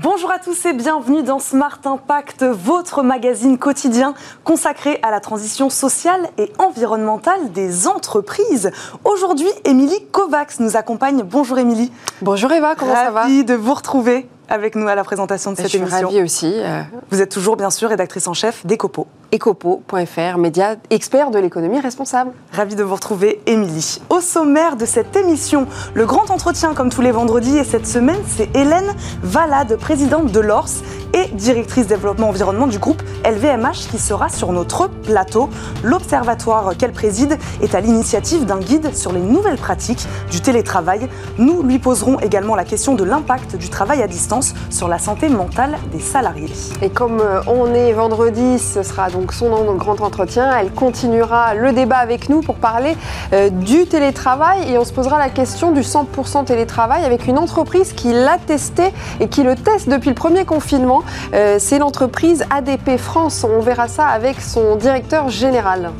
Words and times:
Bonjour 0.00 0.30
à 0.30 0.38
tous 0.38 0.64
et 0.64 0.74
bienvenue 0.74 1.24
dans 1.24 1.40
Smart 1.40 1.80
Impact, 1.84 2.44
votre 2.44 3.02
magazine 3.02 3.58
quotidien 3.58 4.14
consacré 4.44 5.00
à 5.02 5.10
la 5.10 5.18
transition 5.18 5.70
sociale 5.70 6.28
et 6.38 6.52
environnementale 6.60 7.50
des 7.50 7.88
entreprises. 7.88 8.70
Aujourd'hui, 9.02 9.48
Émilie 9.64 10.06
Kovacs 10.12 10.60
nous 10.60 10.76
accompagne. 10.76 11.24
Bonjour 11.24 11.58
Émilie. 11.58 11.90
Bonjour 12.22 12.52
Eva, 12.52 12.76
comment 12.76 12.94
ça 12.94 13.10
va? 13.10 13.22
Ravie 13.22 13.44
de 13.44 13.54
vous 13.54 13.74
retrouver 13.74 14.28
avec 14.48 14.74
nous 14.74 14.88
à 14.88 14.94
la 14.94 15.04
présentation 15.04 15.52
de 15.52 15.56
cette 15.56 15.66
Je 15.66 15.70
suis 15.70 15.78
émission. 15.78 16.08
ravie 16.08 16.22
aussi. 16.22 16.52
euh, 16.56 16.82
Vous 17.10 17.20
êtes 17.20 17.30
toujours 17.30 17.56
bien 17.56 17.70
sûr 17.70 17.88
rédactrice 17.90 18.26
en 18.28 18.34
chef 18.34 18.64
d'Ecopo. 18.66 19.06
Ecopo.fr, 19.34 20.38
média 20.38 20.76
expert 20.90 21.30
de 21.30 21.38
l'économie 21.38 21.80
responsable. 21.80 22.30
Ravi 22.52 22.74
de 22.76 22.82
vous 22.82 22.94
retrouver, 22.94 23.40
Émilie. 23.46 24.00
Au 24.08 24.20
sommaire 24.20 24.76
de 24.76 24.86
cette 24.86 25.14
émission, 25.16 25.66
le 25.94 26.06
grand 26.06 26.30
entretien 26.30 26.72
comme 26.74 26.88
tous 26.90 27.02
les 27.02 27.10
vendredis 27.10 27.58
et 27.58 27.64
cette 27.64 27.86
semaine, 27.86 28.20
c'est 28.26 28.48
Hélène 28.56 28.94
Valade, 29.22 29.76
présidente 29.76 30.32
de 30.32 30.40
l'ORS 30.40 30.68
et 31.12 31.28
directrice 31.34 31.86
développement 31.86 32.28
environnement 32.28 32.66
du 32.66 32.78
groupe 32.78 33.02
LVMH 33.24 33.88
qui 33.90 33.98
sera 33.98 34.28
sur 34.28 34.52
notre 34.52 34.88
plateau. 34.88 35.48
L'observatoire 35.82 36.76
qu'elle 36.76 36.92
préside 36.92 37.38
est 37.62 37.74
à 37.74 37.80
l'initiative 37.80 38.44
d'un 38.44 38.58
guide 38.58 38.94
sur 38.94 39.12
les 39.12 39.20
nouvelles 39.20 39.56
pratiques 39.56 40.06
du 40.30 40.40
télétravail. 40.40 41.08
Nous 41.38 41.62
lui 41.62 41.78
poserons 41.78 42.18
également 42.20 42.54
la 42.54 42.64
question 42.64 42.94
de 42.94 43.04
l'impact 43.04 43.56
du 43.56 43.68
travail 43.68 44.02
à 44.02 44.06
distance 44.06 44.54
sur 44.70 44.88
la 44.88 44.98
santé 44.98 45.28
mentale 45.28 45.76
des 45.92 46.00
salariés. 46.00 46.50
Et 46.82 46.90
comme 46.90 47.20
euh, 47.20 47.40
on 47.46 47.74
est 47.74 47.92
vendredi, 47.92 48.58
ce 48.58 48.82
sera 48.82 49.10
donc 49.10 49.32
son 49.32 49.48
grand 49.74 50.00
entretien. 50.00 50.50
Elle 50.58 50.72
continuera 50.72 51.54
le 51.54 51.72
débat 51.72 51.98
avec 51.98 52.28
nous 52.28 52.40
pour 52.40 52.56
parler 52.56 52.96
euh, 53.32 53.50
du 53.50 53.86
télétravail 53.86 54.70
et 54.70 54.78
on 54.78 54.84
se 54.84 54.92
posera 54.92 55.18
la 55.18 55.30
question 55.30 55.72
du 55.72 55.80
100% 55.80 56.44
télétravail 56.44 57.04
avec 57.04 57.26
une 57.26 57.38
entreprise 57.38 57.92
qui 57.92 58.12
l'a 58.12 58.38
testé 58.38 58.92
et 59.20 59.28
qui 59.28 59.42
le 59.42 59.54
teste 59.54 59.88
depuis 59.88 60.10
le 60.10 60.14
premier 60.14 60.44
confinement. 60.44 60.97
Euh, 61.34 61.56
C'est 61.58 61.78
l'entreprise 61.78 62.44
ADP 62.50 62.96
France. 62.96 63.44
On 63.44 63.60
verra 63.60 63.88
ça 63.88 64.06
avec 64.06 64.40
son 64.40 64.76
directeur 64.76 65.28
général. 65.28 65.92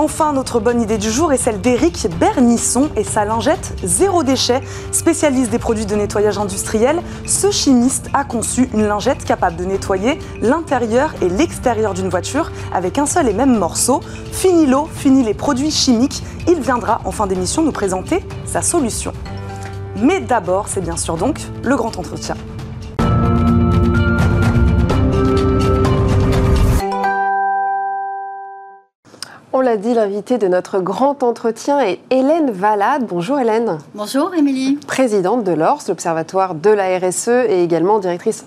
Enfin, 0.00 0.32
notre 0.32 0.60
bonne 0.60 0.80
idée 0.80 0.96
du 0.96 1.10
jour 1.10 1.32
est 1.32 1.38
celle 1.38 1.60
d'Éric 1.60 2.06
Bernisson 2.20 2.88
et 2.94 3.02
sa 3.02 3.24
lingette 3.24 3.74
zéro 3.82 4.22
déchet. 4.22 4.60
Spécialiste 4.92 5.50
des 5.50 5.58
produits 5.58 5.86
de 5.86 5.96
nettoyage 5.96 6.38
industriel, 6.38 7.02
ce 7.26 7.50
chimiste 7.50 8.08
a 8.14 8.22
conçu 8.22 8.70
une 8.74 8.86
lingette 8.86 9.24
capable 9.24 9.56
de 9.56 9.64
nettoyer 9.64 10.20
l'intérieur 10.40 11.14
et 11.20 11.28
l'extérieur 11.28 11.94
d'une 11.94 12.10
voiture 12.10 12.52
avec 12.72 12.96
un 12.96 13.06
seul 13.06 13.28
et 13.28 13.32
même 13.32 13.58
morceau. 13.58 14.00
Fini 14.30 14.66
l'eau, 14.66 14.88
fini 14.94 15.24
les 15.24 15.34
produits 15.34 15.72
chimiques. 15.72 16.22
Il 16.46 16.60
viendra 16.60 17.00
en 17.04 17.10
fin 17.10 17.26
d'émission 17.26 17.64
nous 17.64 17.72
présenter 17.72 18.24
sa 18.46 18.62
solution. 18.62 19.12
Mais 20.00 20.20
d'abord, 20.20 20.68
c'est 20.68 20.80
bien 20.80 20.96
sûr 20.96 21.16
donc 21.16 21.40
le 21.64 21.74
grand 21.74 21.98
entretien. 21.98 22.36
On 29.58 29.60
l'a 29.60 29.76
dit, 29.76 29.92
l'invité 29.92 30.38
de 30.38 30.46
notre 30.46 30.78
grand 30.78 31.24
entretien 31.24 31.80
est 31.80 31.98
Hélène 32.10 32.52
Valade. 32.52 33.06
Bonjour 33.08 33.40
Hélène. 33.40 33.78
Bonjour 33.92 34.32
Émilie. 34.36 34.78
présidente 34.86 35.42
de 35.42 35.50
l'ORS, 35.50 35.82
l'Observatoire 35.88 36.54
de 36.54 36.70
la 36.70 36.96
RSE 36.96 37.26
et 37.48 37.64
également 37.64 37.98
directrice 37.98 38.46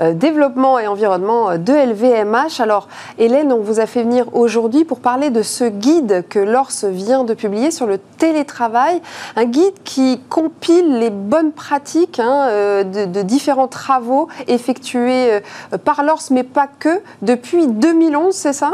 euh, 0.00 0.12
développement 0.12 0.78
et 0.78 0.86
environnement 0.86 1.56
de 1.56 1.72
LVMH. 1.72 2.60
Alors 2.60 2.88
Hélène, 3.16 3.54
on 3.54 3.60
vous 3.60 3.80
a 3.80 3.86
fait 3.86 4.02
venir 4.02 4.26
aujourd'hui 4.34 4.84
pour 4.84 5.00
parler 5.00 5.30
de 5.30 5.40
ce 5.40 5.64
guide 5.64 6.26
que 6.28 6.38
l'ORS 6.38 6.84
vient 6.90 7.24
de 7.24 7.32
publier 7.32 7.70
sur 7.70 7.86
le 7.86 7.96
télétravail, 8.18 9.00
un 9.36 9.46
guide 9.46 9.82
qui 9.84 10.20
compile 10.28 10.98
les 10.98 11.08
bonnes 11.08 11.52
pratiques 11.52 12.20
hein, 12.20 12.48
euh, 12.50 12.84
de, 12.84 13.06
de 13.06 13.22
différents 13.22 13.66
travaux 13.66 14.28
effectués 14.46 15.32
euh, 15.32 15.78
par 15.82 16.04
l'ORS, 16.04 16.24
mais 16.30 16.42
pas 16.42 16.68
que, 16.78 17.00
depuis 17.22 17.66
2011, 17.66 18.34
c'est 18.34 18.52
ça? 18.52 18.72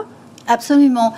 Absolument. 0.49 1.13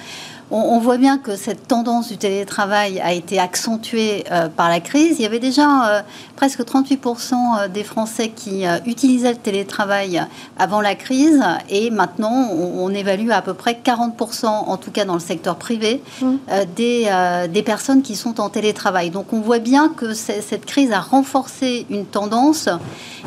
On, 0.50 0.58
on 0.58 0.78
voit 0.78 0.96
bien 0.96 1.18
que 1.18 1.36
cette 1.36 1.68
tendance 1.68 2.08
du 2.08 2.16
télétravail 2.16 3.00
a 3.00 3.12
été 3.12 3.38
accentuée 3.38 4.24
euh, 4.30 4.48
par 4.48 4.68
la 4.68 4.80
crise. 4.80 5.16
Il 5.18 5.22
y 5.22 5.26
avait 5.26 5.38
déjà 5.38 5.98
euh, 5.98 6.02
presque 6.36 6.60
38% 6.60 7.68
des 7.70 7.84
Français 7.84 8.30
qui 8.30 8.66
euh, 8.66 8.78
utilisaient 8.86 9.32
le 9.32 9.38
télétravail 9.38 10.22
avant 10.58 10.80
la 10.80 10.94
crise 10.94 11.42
et 11.68 11.90
maintenant 11.90 12.48
on, 12.52 12.84
on 12.84 12.90
évalue 12.90 13.30
à 13.30 13.42
peu 13.42 13.54
près 13.54 13.78
40%, 13.84 14.46
en 14.46 14.76
tout 14.76 14.90
cas 14.90 15.04
dans 15.04 15.14
le 15.14 15.20
secteur 15.20 15.56
privé, 15.56 16.02
euh, 16.22 16.64
des, 16.76 17.06
euh, 17.08 17.46
des 17.46 17.62
personnes 17.62 18.02
qui 18.02 18.16
sont 18.16 18.40
en 18.40 18.48
télétravail. 18.48 19.10
Donc 19.10 19.32
on 19.32 19.40
voit 19.40 19.58
bien 19.58 19.88
que 19.88 20.14
cette 20.14 20.64
crise 20.64 20.92
a 20.92 21.00
renforcé 21.00 21.86
une 21.90 22.06
tendance 22.06 22.68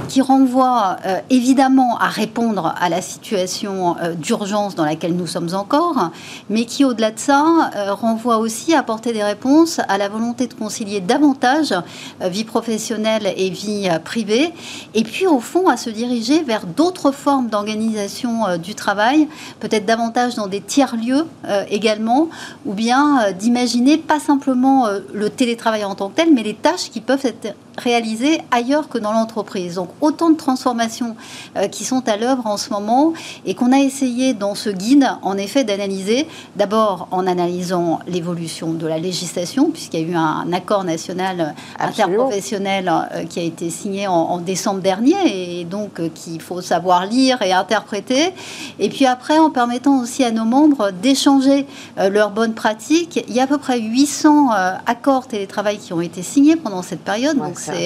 qui 0.08 0.22
renvoie 0.22 0.98
euh, 1.06 1.20
évidemment 1.30 1.98
à 1.98 2.08
répondre 2.08 2.74
à 2.80 2.90
la 2.90 3.02
situation 3.02 3.96
euh, 3.98 4.14
d'urgence 4.14 4.76
dans 4.76 4.86
laquelle 4.86 5.16
nous 5.16 5.28
sommes 5.28 5.53
encore, 5.53 6.12
mais 6.50 6.66
qui 6.66 6.86
au-delà 6.86 7.10
ça 7.19 7.72
euh, 7.75 7.94
renvoie 7.94 8.38
aussi 8.38 8.73
à 8.73 8.79
apporter 8.79 9.13
des 9.13 9.23
réponses 9.23 9.79
à 9.88 9.97
la 9.97 10.09
volonté 10.09 10.47
de 10.47 10.53
concilier 10.53 10.99
davantage 10.99 11.73
euh, 12.22 12.27
vie 12.27 12.44
professionnelle 12.44 13.33
et 13.35 13.49
vie 13.49 13.89
euh, 13.89 13.99
privée, 13.99 14.51
et 14.94 15.03
puis 15.03 15.27
au 15.27 15.39
fond 15.39 15.67
à 15.67 15.77
se 15.77 15.89
diriger 15.89 16.44
vers 16.44 16.66
d'autres 16.66 17.11
formes 17.11 17.47
d'organisation 17.47 18.57
du 18.57 18.75
travail, 18.75 19.27
peut-être 19.59 19.85
davantage 19.85 20.35
dans 20.35 20.47
des 20.47 20.61
tiers-lieux 20.61 21.25
également, 21.69 22.29
ou 22.66 22.73
bien 22.73 23.31
d'imaginer 23.31 23.97
pas 23.97 24.19
simplement 24.19 24.88
le 25.13 25.29
télétravail 25.29 25.83
en 25.85 25.95
tant 25.95 26.09
que 26.09 26.16
tel, 26.16 26.33
mais 26.33 26.43
les 26.43 26.53
tâches 26.53 26.89
qui 26.91 27.01
peuvent 27.01 27.25
être 27.25 27.55
réalisées 27.78 28.42
ailleurs 28.52 28.90
que 28.90 28.98
dans 28.98 29.12
l'entreprise. 29.12 29.76
Donc 29.76 29.90
autant 30.02 30.30
de 30.30 30.38
transformations 30.38 31.16
euh, 31.58 31.68
qui 31.68 31.86
sont 31.86 32.08
à 32.08 32.18
l'œuvre 32.18 32.46
en 32.46 32.58
ce 32.58 32.70
moment 32.70 33.14
et 33.46 33.56
qu'on 33.56 33.72
a 33.72 33.80
essayé 33.80 34.34
dans 34.34 34.56
ce 34.56 34.70
guide, 34.70 35.08
en 35.22 35.38
effet, 35.38 35.64
d'analyser. 35.64 36.28
D'abord 36.56 37.08
en 37.12 37.28
analysant 37.28 38.00
l'évolution 38.08 38.74
de 38.74 38.88
la 38.88 38.98
législation, 38.98 39.72
puisqu'il 39.72 40.02
y 40.02 40.04
a 40.04 40.08
eu 40.08 40.16
un 40.16 40.52
accord 40.54 40.84
national 40.84 41.42
euh, 41.42 41.46
Absolument. 41.80 42.24
interprofessionnel 42.26 42.92
euh, 42.92 43.24
qui 43.26 43.40
a 43.40 43.44
été 43.44 43.70
signé 43.70 44.08
en, 44.08 44.14
en 44.14 44.38
décembre 44.40 44.82
dernier 44.82 45.16
et 45.26 45.64
donc 45.66 46.00
euh, 46.00 46.09
qu'il 46.14 46.42
faut 46.42 46.62
savoir 46.62 47.06
lire 47.06 47.42
et 47.42 47.53
interpréter. 47.53 48.34
Et 48.80 48.90
puis 48.90 49.06
après, 49.06 49.38
en 49.38 49.50
permettant 49.50 50.00
aussi 50.02 50.24
à 50.24 50.32
nos 50.32 50.46
membres 50.46 50.92
d'échanger 50.92 51.66
leurs 51.98 52.32
bonnes 52.32 52.53
pratiques. 52.53 53.24
Il 53.28 53.34
y 53.34 53.40
a 53.40 53.44
à 53.44 53.48
peu 53.48 53.58
près 53.58 53.80
800 53.80 54.52
euh, 54.53 54.74
accords 54.86 55.28
télétravail 55.28 55.78
qui 55.78 55.94
ont 55.94 56.02
été 56.02 56.22
signés 56.22 56.56
pendant 56.56 56.82
cette 56.82 57.02
période. 57.02 57.38
Ouais, 57.38 57.48
donc 57.48 57.59
c'est 57.61 57.72
c'est 57.73 57.83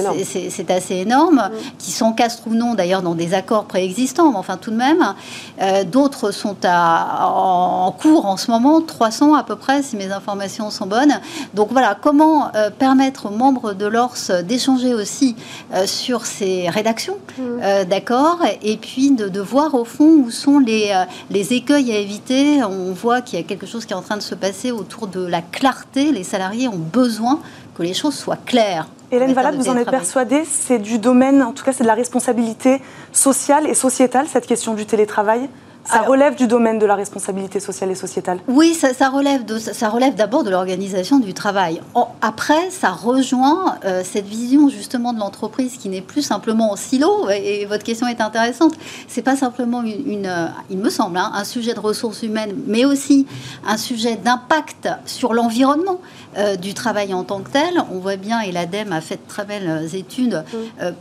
énorme. 0.00 0.16
c'est- 0.18 0.24
c'est- 0.24 0.50
c'est 0.50 0.70
assez 0.70 0.94
énorme, 0.96 1.50
qui 1.78 1.90
s'encastrent 1.90 2.46
ou 2.48 2.54
non 2.54 2.74
d'ailleurs 2.74 3.02
dans 3.02 3.14
des 3.14 3.34
accords 3.34 3.64
préexistants, 3.64 4.30
mais 4.30 4.36
enfin 4.38 4.56
tout 4.56 4.70
de 4.70 4.76
même. 4.76 5.14
Euh, 5.62 5.84
D'autres 5.84 6.30
sont 6.30 6.56
à- 6.64 7.26
en, 7.28 7.86
en 7.86 7.92
cours 7.92 8.26
en 8.26 8.36
ce 8.36 8.50
moment, 8.50 8.80
300 8.80 9.34
à 9.34 9.42
peu 9.44 9.56
près, 9.56 9.82
si 9.82 9.96
mes 9.96 10.10
informations 10.12 10.70
sont 10.70 10.86
bonnes. 10.86 11.14
Donc 11.54 11.68
voilà, 11.72 11.96
comment 12.00 12.48
euh, 12.54 12.70
permettre 12.70 13.26
aux 13.26 13.30
membres 13.36 13.72
de 13.74 13.86
l'ORS 13.86 14.42
d'échanger 14.44 14.94
aussi 14.94 15.36
euh, 15.74 15.86
sur 15.86 16.26
ces 16.26 16.68
rédactions 16.68 17.16
euh, 17.62 17.84
d'accords, 17.84 18.40
et 18.62 18.76
puis 18.76 19.10
de, 19.12 19.28
de 19.28 19.40
voir 19.40 19.74
au 19.74 19.84
fond 19.84 20.10
où 20.24 20.30
sont 20.30 20.58
les, 20.58 20.92
les 21.30 21.52
écueils 21.52 21.92
à 21.92 21.98
éviter. 21.98 22.62
On 22.64 22.92
voit 22.92 23.20
qu'il 23.20 23.38
y 23.38 23.42
a 23.42 23.44
quelque 23.44 23.66
chose 23.66 23.84
qui 23.86 23.92
est 23.92 23.96
en 23.96 24.02
train 24.02 24.16
de 24.16 24.22
se 24.22 24.34
passer 24.34 24.70
autour 24.72 25.06
de 25.06 25.24
la 25.24 25.42
clarté. 25.42 26.12
Les 26.12 26.24
salariés 26.24 26.68
ont 26.68 26.78
besoin 26.92 27.40
que 27.74 27.82
les 27.82 27.94
choses 27.94 28.14
soient 28.14 28.38
claires. 28.44 28.88
Hélène 29.10 29.32
Valade, 29.32 29.56
de 29.56 29.62
vous 29.62 29.68
en 29.68 29.76
êtes 29.76 29.90
persuadée, 29.90 30.44
c'est 30.44 30.78
du 30.78 30.98
domaine, 30.98 31.42
en 31.42 31.52
tout 31.52 31.64
cas 31.64 31.72
c'est 31.72 31.84
de 31.84 31.88
la 31.88 31.94
responsabilité 31.94 32.80
sociale 33.12 33.66
et 33.66 33.74
sociétale, 33.74 34.26
cette 34.28 34.46
question 34.46 34.74
du 34.74 34.86
télétravail? 34.86 35.48
Ça 35.86 35.96
Alors- 35.96 36.08
relève 36.08 36.34
du 36.34 36.46
domaine 36.46 36.78
de 36.78 36.86
la 36.86 36.94
responsabilité 36.94 37.60
sociale 37.60 37.90
et 37.90 37.94
sociétale 37.94 38.38
Oui, 38.48 38.72
ça, 38.74 38.94
ça 38.94 39.10
relève 39.10 39.44
de, 39.44 39.58
ça 39.58 39.90
relève 39.90 40.14
d'abord 40.14 40.42
de 40.42 40.48
l'organisation 40.50 41.18
du 41.18 41.34
travail. 41.34 41.82
En- 41.94 42.08
après, 42.22 42.70
ça 42.70 42.90
rejoint 42.90 43.76
euh, 43.84 44.02
cette 44.02 44.24
vision 44.26 44.70
justement 44.70 45.12
de 45.12 45.18
l'entreprise 45.18 45.76
qui 45.76 45.90
n'est 45.90 46.00
plus 46.00 46.22
simplement 46.22 46.72
en 46.72 46.76
silo. 46.76 47.28
Et, 47.30 47.60
et 47.60 47.66
votre 47.66 47.84
question 47.84 48.06
est 48.06 48.22
intéressante. 48.22 48.72
C'est 49.08 49.20
pas 49.22 49.36
simplement 49.36 49.82
une, 49.82 50.10
une, 50.10 50.26
euh, 50.26 50.46
il 50.70 50.78
me 50.78 50.88
semble, 50.88 51.18
hein, 51.18 51.30
un 51.34 51.44
sujet 51.44 51.74
de 51.74 51.80
ressources 51.80 52.22
humaines, 52.22 52.54
mais 52.66 52.86
aussi 52.86 53.26
un 53.66 53.76
sujet 53.76 54.16
d'impact 54.16 54.88
sur 55.04 55.34
l'environnement 55.34 56.00
euh, 56.38 56.56
du 56.56 56.72
travail 56.72 57.12
en 57.12 57.24
tant 57.24 57.40
que 57.40 57.50
tel. 57.50 57.74
On 57.92 57.98
voit 57.98 58.16
bien, 58.16 58.40
et 58.40 58.52
l'ADEME 58.52 58.92
a 58.92 59.02
fait 59.02 59.16
de 59.16 59.28
très 59.28 59.44
belles 59.44 59.94
études 59.94 60.44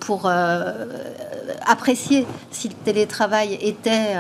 pour 0.02 0.30
apprécier 1.66 2.26
si 2.52 2.68
le 2.70 2.74
télétravail 2.76 3.58
était 3.62 4.16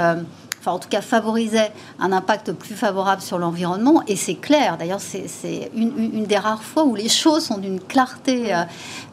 enfin 0.63 0.71
en 0.71 0.79
tout 0.79 0.87
cas 0.87 1.01
favorisait 1.01 1.71
un 1.99 2.13
impact 2.13 2.53
plus 2.53 2.73
favorable 2.75 3.21
sur 3.21 3.37
l'environnement. 3.37 4.01
Et 4.07 4.15
c'est 4.15 4.35
clair, 4.35 4.77
d'ailleurs 4.77 5.01
c'est 5.01 5.69
une, 5.75 6.25
des 6.25 6.37
rares 6.37 6.63
fois 6.63 6.85
où 6.85 6.95
les 6.95 7.09
choses 7.09 7.43
sont 7.45 7.57
d'une 7.57 7.81
clarté 7.81 8.53
euh, 8.55 8.59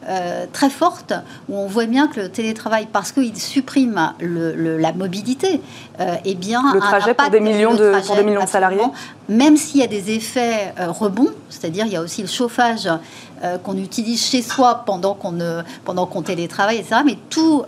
euh, 0.07 0.45
très 0.53 0.69
forte, 0.69 1.13
où 1.49 1.57
on 1.57 1.67
voit 1.67 1.85
bien 1.87 2.07
que 2.07 2.21
le 2.21 2.29
télétravail, 2.29 2.87
parce 2.91 3.11
qu'il 3.11 3.35
supprime 3.37 4.13
le- 4.21 4.55
le- 4.55 4.77
la 4.77 4.93
mobilité, 4.93 5.61
euh, 5.99 6.15
eh 6.23 6.35
bien, 6.35 6.63
Le 6.73 6.77
un 6.77 6.79
trajet 6.81 7.13
pour 7.13 7.29
des 7.29 7.41
millions 7.41 7.73
de- 7.73 7.99
pour 8.05 8.15
des 8.15 8.23
millions 8.23 8.43
de 8.45 8.49
salariés? 8.49 8.79
Même 9.27 9.57
s'il 9.57 9.81
y 9.81 9.83
a 9.83 9.87
des 9.87 10.11
effets 10.11 10.73
euh, 10.79 10.87
rebonds, 10.89 11.31
c'est-à-dire 11.49 11.85
il 11.85 11.91
y 11.91 11.95
a 11.97 12.01
aussi 12.01 12.21
le 12.21 12.27
chauffage 12.27 12.87
qu'on 13.63 13.77
utilise 13.77 14.23
chez 14.23 14.41
soi 14.41 14.83
pendant 14.85 15.13
qu'on 15.13 15.37
pendant 15.83 16.05
qu'on 16.05 16.21
télétravaille, 16.21 16.77
etc. 16.77 17.01
Mais 17.05 17.17
tout, 17.29 17.63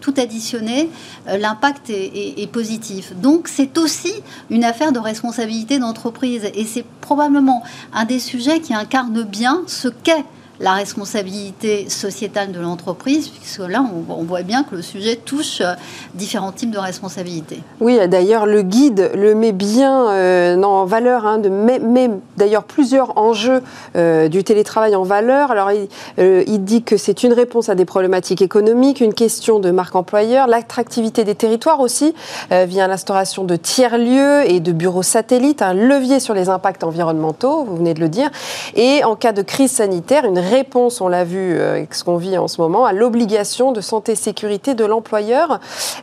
tout 0.00 0.14
additionné, 0.16 0.90
l'impact 1.26 1.90
est, 1.90 2.40
est, 2.40 2.46
positif. 2.46 3.12
Donc 3.16 3.48
c'est 3.48 3.76
aussi 3.78 4.12
une 4.48 4.64
affaire 4.64 4.92
de 4.92 4.98
responsabilité 4.98 5.78
d'entreprise 5.78 6.50
et 6.54 6.64
c'est 6.64 6.84
probablement 7.00 7.62
un 7.92 8.04
des 8.04 8.18
sujets 8.18 8.60
qui 8.60 8.74
incarne 8.74 9.22
bien 9.22 9.62
ce 9.66 9.88
qu'est 9.88 10.24
la 10.60 10.74
responsabilité 10.74 11.88
sociétale 11.88 12.52
de 12.52 12.60
l'entreprise, 12.60 13.28
puisque 13.28 13.66
là, 13.66 13.82
on, 14.08 14.24
voit 14.24 14.42
bien 14.42 14.62
que 14.62 14.76
le 14.76 14.82
sujet 14.82 15.16
touche 15.16 15.62
euh, 15.62 15.72
différents 16.14 16.52
types 16.52 16.70
de 16.70 16.78
responsabilités. 16.78 17.62
Oui, 17.80 17.98
d'ailleurs, 18.08 18.44
le 18.44 18.60
guide 18.60 19.10
le 19.14 19.34
met 19.34 19.52
bien 19.52 20.10
euh, 20.10 20.62
en 20.62 20.84
valeur, 20.84 21.26
hein, 21.26 21.38
de 21.38 21.48
met, 21.48 22.10
d'ailleurs 22.36 22.64
plusieurs 22.64 23.16
enjeux 23.16 23.62
euh, 23.96 24.28
du 24.28 24.44
télétravail 24.44 24.94
en 24.94 25.02
valeur. 25.02 25.50
Alors, 25.50 25.70
il, 25.72 25.88
il 26.18 26.64
dit 26.64 26.82
que 26.82 26.98
c'est 26.98 27.22
une 27.22 27.32
réponse 27.32 27.70
à 27.70 27.74
des 27.74 27.86
problématiques 27.86 28.42
économiques, 28.42 29.00
une 29.00 29.14
question 29.14 29.60
de 29.60 29.70
marque 29.70 29.96
employeur, 29.96 30.46
l'attractivité 30.46 31.24
des 31.24 31.34
territoires 31.34 31.80
aussi, 31.80 32.14
via 32.50 32.86
l'instauration 32.86 33.44
de 33.44 33.56
tiers-lieux 33.56 34.42
et 34.50 34.60
de 34.60 34.72
bureaux 34.72 35.02
satellites, 35.02 35.62
un 35.62 35.72
levier 35.72 36.20
sur 36.20 36.34
les 36.34 36.48
impacts 36.48 36.84
environnementaux, 36.84 37.64
vous 37.64 37.76
venez 37.76 37.94
de 37.94 38.00
le 38.00 38.08
dire, 38.08 38.30
et 38.74 39.02
en 39.04 39.16
cas 39.16 39.32
de 39.32 39.42
crise 39.42 39.72
sanitaire, 39.72 40.24
une 40.24 40.38
réponse, 40.50 41.00
on 41.00 41.08
l'a 41.08 41.24
vu 41.24 41.54
euh, 41.54 41.72
avec 41.72 41.94
ce 41.94 42.04
qu'on 42.04 42.16
vit 42.16 42.36
en 42.36 42.48
ce 42.48 42.60
moment, 42.60 42.84
à 42.84 42.92
l'obligation 42.92 43.72
de 43.72 43.80
santé 43.80 44.14
sécurité 44.14 44.74
de 44.74 44.84
l'employeur. 44.84 45.60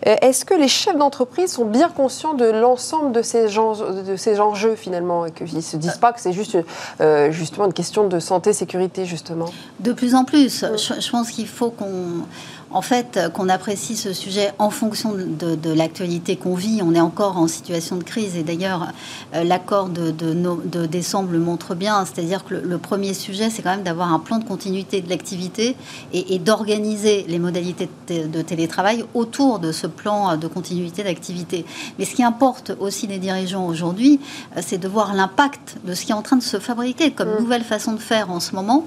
Euh, 0.08 0.16
est-ce 0.22 0.46
que 0.46 0.54
les 0.54 0.68
chefs 0.68 0.98
d'entreprise 0.98 1.52
sont 1.52 1.66
bien 1.66 1.90
conscients 1.90 2.34
de 2.34 2.46
l'ensemble 2.46 3.12
de 3.12 3.22
ces, 3.22 3.46
de 3.46 4.16
ces 4.16 4.40
enjeux 4.40 4.76
finalement 4.76 5.26
et 5.26 5.32
qu'ils 5.32 5.56
ne 5.56 5.62
se 5.62 5.78
disent 5.78 5.98
pas 5.98 6.14
que 6.14 6.22
c'est 6.22 6.34
juste 6.34 6.58
euh, 7.02 7.32
justement 7.32 7.66
une 7.68 7.74
question 7.74 8.08
de 8.08 8.20
santé 8.20 8.54
sécurité 8.54 9.06
justement? 9.06 9.50
De 9.80 9.94
plus 9.94 10.16
en 10.16 10.24
plus. 10.24 10.66
je 10.66 11.12
pense 11.12 11.30
qu'il 11.30 11.48
faut 11.48 11.70
qu'on 11.70 12.24
en 12.72 12.82
fait, 12.82 13.20
qu'on 13.34 13.48
apprécie 13.50 13.96
ce 13.96 14.12
sujet 14.14 14.52
en 14.60 14.70
fonction 14.70 15.14
de, 15.14 15.74
l'actualité 15.74 16.36
qu'on 16.36 16.56
vit. 16.56 16.82
On 16.84 16.94
est 16.94 17.00
encore 17.00 17.38
en 17.38 17.48
situation 17.48 17.96
de 17.96 18.04
crise 18.04 18.36
et 18.36 18.44
d'ailleurs, 18.44 18.88
l'accord 19.34 19.88
de, 19.88 20.12
de, 20.12 20.86
décembre 20.86 21.32
le 21.32 21.40
montre 21.40 21.76
bien. 21.76 22.04
C'est-à-dire 22.06 22.44
que 22.44 22.56
le, 22.56 22.78
premier 22.78 23.14
sujet, 23.14 23.50
c'est 23.50 23.62
quand 23.62 23.72
même 23.72 23.84
d'avoir 23.84 24.14
un 24.14 24.20
plan 24.20 24.37
de 24.38 24.44
continuité 24.46 25.02
de 25.02 25.10
l'activité 25.10 25.76
et, 26.14 26.40
d'organiser 26.40 27.26
les 27.28 27.40
modalités 27.40 27.90
de, 28.08 28.42
télétravail 28.42 29.04
autour 29.14 29.60
de 29.60 29.72
ce 29.72 29.88
plan 29.88 30.38
de 30.38 30.48
continuité 30.48 31.04
d'activité. 31.04 31.66
Mais 31.98 32.06
ce 32.06 32.16
qui 32.16 32.24
importe 32.24 32.72
aussi 32.80 33.08
les 33.08 33.18
dirigeants 33.18 33.66
aujourd'hui, 33.66 34.20
euh, 34.56 34.62
c'est 34.66 34.78
de 34.78 34.88
voir 34.88 35.14
l'impact 35.14 35.78
de 35.84 35.94
ce 35.94 36.06
qui 36.06 36.12
est 36.12 36.16
en 36.16 36.22
train 36.22 36.38
de 36.38 36.44
se 36.44 36.60
fabriquer 36.60 37.12
comme 37.12 37.30
mmh. 37.30 37.40
nouvelle 37.40 37.64
façon 37.64 37.94
de 37.94 38.00
faire 38.00 38.32
en 38.32 38.40
ce 38.40 38.54
moment 38.56 38.86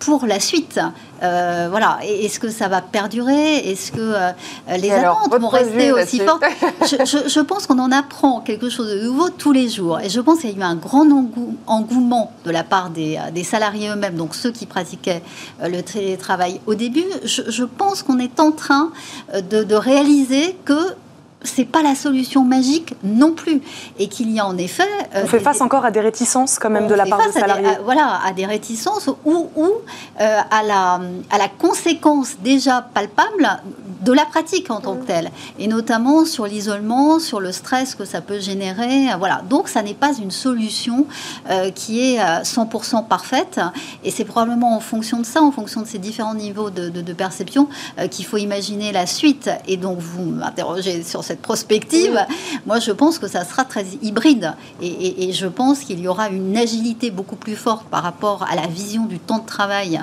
pour 0.00 0.26
la 0.26 0.40
suite. 0.40 0.80
voilà. 1.20 1.98
Est-ce 2.02 2.38
que 2.40 2.50
ça 2.50 2.68
va 2.68 2.82
perdurer? 2.82 3.56
Est-ce 3.70 3.92
que 3.92 3.98
euh, 4.00 4.32
les 4.78 4.90
attentes 4.90 5.40
vont 5.40 5.48
rester 5.48 5.92
aussi 5.92 6.20
fortes? 6.20 6.44
Je, 6.82 7.40
pense 7.40 7.66
qu'on 7.66 7.78
en 7.78 7.92
apprend 7.92 8.40
quelque 8.40 8.68
chose 8.68 8.90
de 8.90 9.04
nouveau 9.04 9.30
tous 9.30 9.52
les 9.52 9.68
jours. 9.68 10.00
Et 10.00 10.08
je 10.08 10.20
pense 10.20 10.40
qu'il 10.40 10.50
y 10.50 10.54
a 10.54 10.56
eu 10.56 10.62
un 10.62 10.74
grand 10.74 11.06
engouement 11.66 12.32
de 12.44 12.50
la 12.50 12.64
part 12.64 12.90
des, 12.90 13.16
euh, 13.16 13.42
salariés 13.44 13.88
eux-mêmes, 13.88 14.16
donc 14.16 14.34
ceux 14.34 14.50
qui 14.56 14.66
pratiquaient 14.66 15.22
euh, 15.62 15.68
le 15.68 15.82
télétravail 15.82 16.60
au 16.66 16.74
début. 16.74 17.04
Je, 17.24 17.64
pense 17.64 18.02
qu'on 18.02 18.18
est 18.18 18.40
en 18.40 18.52
train 18.52 18.90
de, 19.34 19.62
de 19.62 19.74
réaliser 19.74 20.56
que 20.64 20.95
c'est 21.46 21.64
pas 21.64 21.82
la 21.82 21.94
solution 21.94 22.44
magique 22.44 22.94
non 23.02 23.32
plus. 23.32 23.60
Et 23.98 24.08
qu'il 24.08 24.30
y 24.30 24.40
a 24.40 24.46
en 24.46 24.56
effet. 24.58 24.88
Euh, 25.14 25.22
on 25.24 25.26
fait 25.26 25.40
face 25.40 25.60
encore 25.60 25.84
à 25.84 25.90
des 25.90 26.00
réticences 26.00 26.58
quand 26.58 26.70
même 26.70 26.86
de 26.86 26.94
la 26.94 27.06
part 27.06 27.24
des 27.26 27.32
salariés. 27.32 27.68
voilà, 27.84 28.20
à 28.24 28.32
des 28.32 28.46
réticences 28.46 29.08
ou, 29.24 29.48
ou 29.56 29.66
euh, 30.20 30.40
à, 30.50 30.62
la, 30.62 31.00
à 31.30 31.38
la 31.38 31.48
conséquence 31.48 32.36
déjà 32.42 32.82
palpable 32.82 33.48
de 34.02 34.12
la 34.12 34.24
pratique 34.24 34.70
en 34.70 34.80
tant 34.80 34.94
que 34.96 35.02
mm. 35.02 35.06
telle, 35.06 35.30
et 35.58 35.66
notamment 35.66 36.24
sur 36.24 36.46
l'isolement, 36.46 37.18
sur 37.18 37.40
le 37.40 37.52
stress 37.52 37.94
que 37.94 38.04
ça 38.04 38.20
peut 38.20 38.40
générer. 38.40 39.08
Voilà. 39.18 39.42
Donc, 39.48 39.68
ça 39.68 39.82
n'est 39.82 39.94
pas 39.94 40.12
une 40.16 40.30
solution 40.30 41.06
euh, 41.50 41.70
qui 41.70 42.14
est 42.14 42.18
100% 42.18 43.06
parfaite, 43.06 43.60
et 44.04 44.10
c'est 44.10 44.24
probablement 44.24 44.76
en 44.76 44.80
fonction 44.80 45.20
de 45.20 45.26
ça, 45.26 45.42
en 45.42 45.52
fonction 45.52 45.82
de 45.82 45.86
ces 45.86 45.98
différents 45.98 46.34
niveaux 46.34 46.70
de, 46.70 46.88
de, 46.88 47.12
perception, 47.12 47.68
qu'il 48.10 48.26
faut 48.26 48.36
imaginer 48.36 48.92
la 48.92 49.06
suite. 49.06 49.50
Et 49.66 49.76
donc, 49.76 49.98
vous 49.98 50.24
m'interrogez 50.24 51.02
sur 51.02 51.24
cette 51.24 51.35
prospective, 51.36 52.18
moi 52.66 52.78
je 52.78 52.92
pense 52.92 53.18
que 53.18 53.28
ça 53.28 53.44
sera 53.44 53.64
très 53.64 53.84
hybride. 54.02 54.54
Et, 54.82 55.32
je 55.32 55.46
pense 55.46 55.80
qu'il 55.80 56.00
y 56.00 56.08
aura 56.08 56.28
une 56.28 56.56
agilité 56.56 57.10
beaucoup 57.10 57.36
plus 57.36 57.56
forte 57.56 57.86
par 57.88 58.02
rapport 58.02 58.44
à 58.50 58.54
la 58.54 58.66
vision 58.66 59.04
du 59.04 59.18
temps 59.18 59.38
de 59.38 59.46
travail 59.46 60.00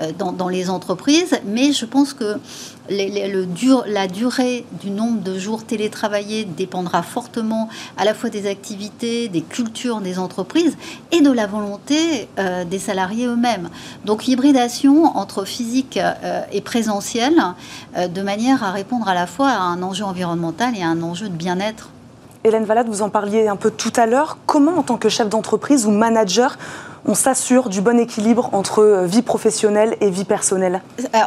euh, 0.00 0.12
dans, 0.12 0.48
les 0.48 0.68
entreprises, 0.68 1.38
mais 1.46 1.72
je 1.72 1.86
pense 1.86 2.12
que 2.12 2.36
la 2.88 4.06
durée 4.06 4.64
du 4.80 4.90
nombre 4.90 5.22
de 5.22 5.38
jours 5.38 5.64
télétravaillés 5.64 6.44
dépendra 6.44 7.02
fortement 7.02 7.68
à 7.96 8.04
la 8.04 8.14
fois 8.14 8.30
des 8.30 8.48
activités, 8.48 9.28
des 9.28 9.42
cultures 9.42 10.00
des 10.00 10.18
entreprises 10.18 10.76
et 11.12 11.20
de 11.20 11.30
la 11.30 11.46
volonté 11.46 12.28
euh, 12.38 12.64
des 12.64 12.78
salariés 12.78 13.26
eux-mêmes. 13.26 13.70
Donc 14.04 14.24
l'hybridation 14.24 15.16
entre 15.16 15.44
physique 15.44 15.96
euh, 15.96 16.42
et 16.52 16.60
présentiel, 16.60 17.34
de 17.96 18.22
manière 18.22 18.62
à 18.64 18.72
répondre 18.72 19.08
à 19.08 19.14
la 19.14 19.26
fois 19.26 19.50
à 19.50 19.58
un 19.58 19.82
enjeu 19.82 20.04
environnemental 20.04 20.76
et 20.76 20.82
un 20.82 21.02
enjeu 21.02 21.28
de 21.28 21.34
bien-être. 21.36 21.90
Hélène 22.44 22.64
Valade, 22.64 22.88
vous 22.88 23.00
en 23.00 23.08
parliez 23.08 23.48
un 23.48 23.56
peu 23.56 23.70
tout 23.70 23.92
à 23.96 24.04
l'heure. 24.04 24.36
Comment, 24.44 24.76
en 24.76 24.82
tant 24.82 24.98
que 24.98 25.08
chef 25.08 25.30
d'entreprise 25.30 25.86
ou 25.86 25.90
manager, 25.90 26.58
on 27.06 27.14
s'assure 27.14 27.68
du 27.68 27.80
bon 27.80 27.98
équilibre 27.98 28.50
entre 28.52 28.80
euh, 28.80 29.06
vie 29.06 29.22
professionnelle 29.22 29.96
et 30.00 30.10
vie 30.10 30.24
personnelle. 30.24 30.82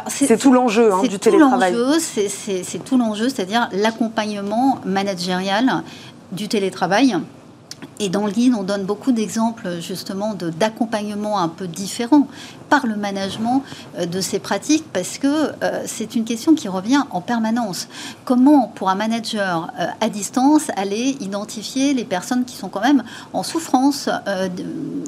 C'est 0.08 0.38
tout 0.38 0.52
l'enjeu 0.52 0.92
hein, 0.92 1.02
du 1.02 1.18
télétravail. 1.18 1.74
C'est 1.98 2.84
tout 2.84 2.98
l'enjeu, 2.98 3.28
c'est-à-dire 3.28 3.68
l'accompagnement 3.72 4.78
managérial 4.84 5.82
du 6.32 6.48
télétravail. 6.48 7.16
Et 8.00 8.08
dans 8.08 8.26
le 8.26 8.32
guide, 8.32 8.54
on 8.58 8.62
donne 8.62 8.84
beaucoup 8.84 9.12
d'exemples 9.12 9.80
justement 9.80 10.34
d'accompagnement 10.34 11.38
un 11.38 11.48
peu 11.48 11.66
différent 11.66 12.26
par 12.68 12.86
le 12.86 12.96
management 12.96 13.62
euh, 13.96 14.06
de 14.06 14.20
ces 14.20 14.38
pratiques 14.38 14.84
parce 14.92 15.18
que 15.18 15.26
euh, 15.26 15.82
c'est 15.86 16.14
une 16.14 16.24
question 16.24 16.54
qui 16.54 16.68
revient 16.68 17.02
en 17.10 17.20
permanence. 17.20 17.88
Comment, 18.24 18.68
pour 18.74 18.90
un 18.90 18.94
manager 18.94 19.70
euh, 19.78 19.86
à 20.00 20.08
distance, 20.08 20.70
aller 20.76 21.16
identifier 21.20 21.94
les 21.94 22.04
personnes 22.04 22.44
qui 22.44 22.56
sont 22.56 22.68
quand 22.68 22.80
même 22.80 23.02
en 23.32 23.42
souffrance, 23.42 24.08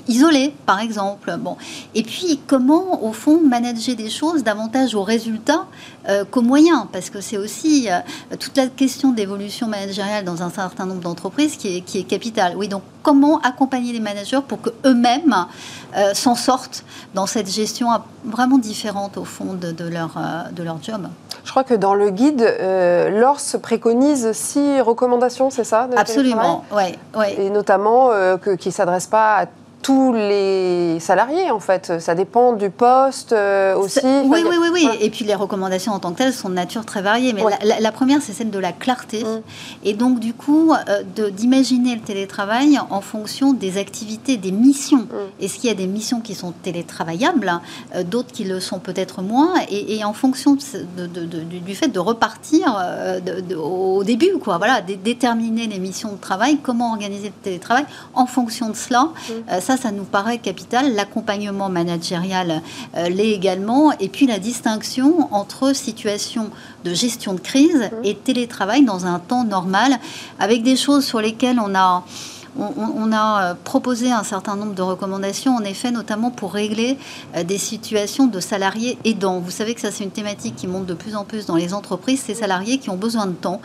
isolées 0.08 0.54
par 0.66 0.80
exemple? 0.80 1.36
Bon. 1.38 1.56
Et 1.94 2.02
puis, 2.02 2.40
comment, 2.46 3.04
au 3.04 3.12
fond, 3.12 3.40
manager 3.40 3.96
des 3.96 4.10
choses 4.10 4.42
davantage 4.42 4.94
au 4.94 5.02
résultat 5.02 5.66
qu'aux 6.30 6.42
moyens 6.42 6.86
Parce 6.92 7.10
que 7.10 7.20
c'est 7.20 7.36
aussi 7.36 7.88
toute 8.38 8.56
la 8.56 8.66
question 8.68 9.12
d'évolution 9.12 9.68
managériale 9.68 10.24
dans 10.24 10.42
un 10.42 10.50
certain 10.50 10.86
nombre 10.86 11.00
d'entreprises 11.00 11.56
qui 11.56 11.76
est, 11.76 11.80
qui 11.82 11.98
est 11.98 12.04
capitale. 12.04 12.54
Oui, 12.56 12.68
donc 12.68 12.82
comment 13.02 13.40
accompagner 13.40 13.92
les 13.92 14.00
managers 14.00 14.40
pour 14.46 14.60
qu'eux-mêmes 14.60 15.46
euh, 15.96 16.14
s'en 16.14 16.34
sortent 16.34 16.84
dans 17.14 17.26
cette 17.26 17.49
gestion 17.50 17.88
vraiment 18.24 18.58
différente 18.58 19.16
au 19.16 19.24
fond 19.24 19.54
de, 19.54 19.88
leur, 19.88 20.16
euh, 20.16 20.50
de 20.52 20.62
leur 20.62 20.82
job. 20.82 21.08
Je 21.44 21.50
crois 21.50 21.64
que 21.64 21.74
dans 21.74 21.94
le 21.94 22.10
guide, 22.10 22.42
euh, 22.42 23.08
l'ORS 23.10 23.60
préconise 23.62 24.32
six 24.32 24.80
recommandations, 24.80 25.50
c'est 25.50 25.64
ça 25.64 25.88
Absolument, 25.96 26.64
oui. 26.72 26.96
Ouais. 27.16 27.40
Et 27.40 27.50
notamment 27.50 28.10
que, 28.42 28.54
qui 28.54 28.68
ne 28.68 28.74
s'adressent 28.74 29.06
pas 29.06 29.38
à 29.42 29.46
tous 29.82 30.12
les 30.12 31.00
salariés, 31.00 31.50
en 31.50 31.60
fait. 31.60 32.00
Ça 32.00 32.14
dépend 32.14 32.52
du 32.52 32.70
poste 32.70 33.32
euh, 33.32 33.74
aussi. 33.76 34.00
Oui, 34.04 34.44
oui, 34.46 34.56
oui, 34.60 34.68
oui. 34.72 34.88
Et 35.00 35.10
puis 35.10 35.24
les 35.24 35.34
recommandations 35.34 35.92
en 35.92 35.98
tant 35.98 36.12
que 36.12 36.18
telles 36.18 36.32
sont 36.32 36.48
de 36.50 36.54
nature 36.54 36.84
très 36.84 37.02
variée. 37.02 37.32
Mais 37.32 37.42
la, 37.80 37.92
première, 37.92 38.20
c'est 38.20 38.32
celle 38.32 38.50
de 38.50 38.58
la 38.58 38.72
clarté. 38.72 39.24
Mm. 39.24 39.40
Et 39.84 39.94
donc, 39.94 40.20
du 40.20 40.34
coup, 40.34 40.72
euh, 40.74 41.30
d'imaginer 41.30 41.94
le 41.94 42.02
télétravail 42.02 42.78
en 42.90 43.00
fonction 43.00 43.52
des 43.52 43.78
activités, 43.78 44.36
des 44.36 44.52
missions. 44.52 44.98
Mm. 44.98 45.42
Est-ce 45.44 45.58
qu'il 45.58 45.68
y 45.68 45.72
a 45.72 45.76
des 45.76 45.86
missions 45.86 46.20
qui 46.20 46.34
sont 46.34 46.52
télétravaillables, 46.52 47.60
euh, 47.94 48.02
d'autres 48.02 48.32
qui 48.32 48.44
le 48.44 48.60
sont 48.60 48.80
peut-être 48.80 49.22
moins? 49.22 49.54
Et, 49.70 50.04
en 50.04 50.14
fonction 50.14 50.56
du 50.56 51.74
fait 51.74 51.88
de 51.88 51.98
repartir 51.98 52.74
au 53.56 54.02
début, 54.02 54.38
quoi. 54.42 54.56
Voilà, 54.58 54.80
déterminer 54.80 55.66
les 55.66 55.78
missions 55.78 56.12
de 56.12 56.20
travail, 56.20 56.58
comment 56.62 56.92
organiser 56.92 57.28
le 57.28 57.42
télétravail 57.42 57.84
en 58.14 58.26
fonction 58.26 58.70
de 58.70 58.76
cela. 58.76 59.10
Mm 59.28 59.60
ça, 59.69 59.69
ça 59.76 59.90
nous 59.90 60.04
paraît 60.04 60.38
capital. 60.38 60.94
L'accompagnement 60.94 61.68
managérial 61.68 62.62
euh, 62.96 63.08
l'est 63.08 63.30
également. 63.30 63.92
Et 63.98 64.08
puis 64.08 64.26
la 64.26 64.38
distinction 64.38 65.32
entre 65.32 65.74
situation 65.74 66.50
de 66.84 66.94
gestion 66.94 67.34
de 67.34 67.40
crise 67.40 67.90
mmh. 67.92 68.04
et 68.04 68.14
télétravail 68.14 68.84
dans 68.84 69.06
un 69.06 69.18
temps 69.18 69.44
normal, 69.44 69.98
avec 70.38 70.62
des 70.62 70.76
choses 70.76 71.04
sur 71.04 71.20
lesquelles 71.20 71.60
on 71.60 71.74
a 71.74 72.04
on, 72.58 73.12
a 73.12 73.54
proposé 73.54 74.10
un 74.10 74.24
certain 74.24 74.56
nombre 74.56 74.74
de 74.74 74.82
recommandations, 74.82 75.54
en 75.54 75.64
effet, 75.64 75.90
notamment 75.90 76.30
pour 76.30 76.52
régler 76.52 76.98
des 77.44 77.58
situations 77.58 78.26
de 78.26 78.40
salariés 78.40 78.98
aidants. 79.04 79.40
Vous 79.40 79.50
savez 79.50 79.74
que 79.74 79.80
ça, 79.80 79.90
c'est 79.90 80.04
une 80.04 80.10
thématique 80.10 80.56
qui 80.56 80.66
monte 80.66 80.86
de 80.86 80.94
plus 80.94 81.16
en 81.16 81.24
plus 81.24 81.46
dans 81.46 81.56
les 81.56 81.74
entreprises, 81.74 82.20
ces 82.20 82.34
salariés 82.34 82.78
qui 82.78 82.90
ont 82.90 82.96
besoin 82.96 83.26
de 83.26 83.32
temps 83.32 83.60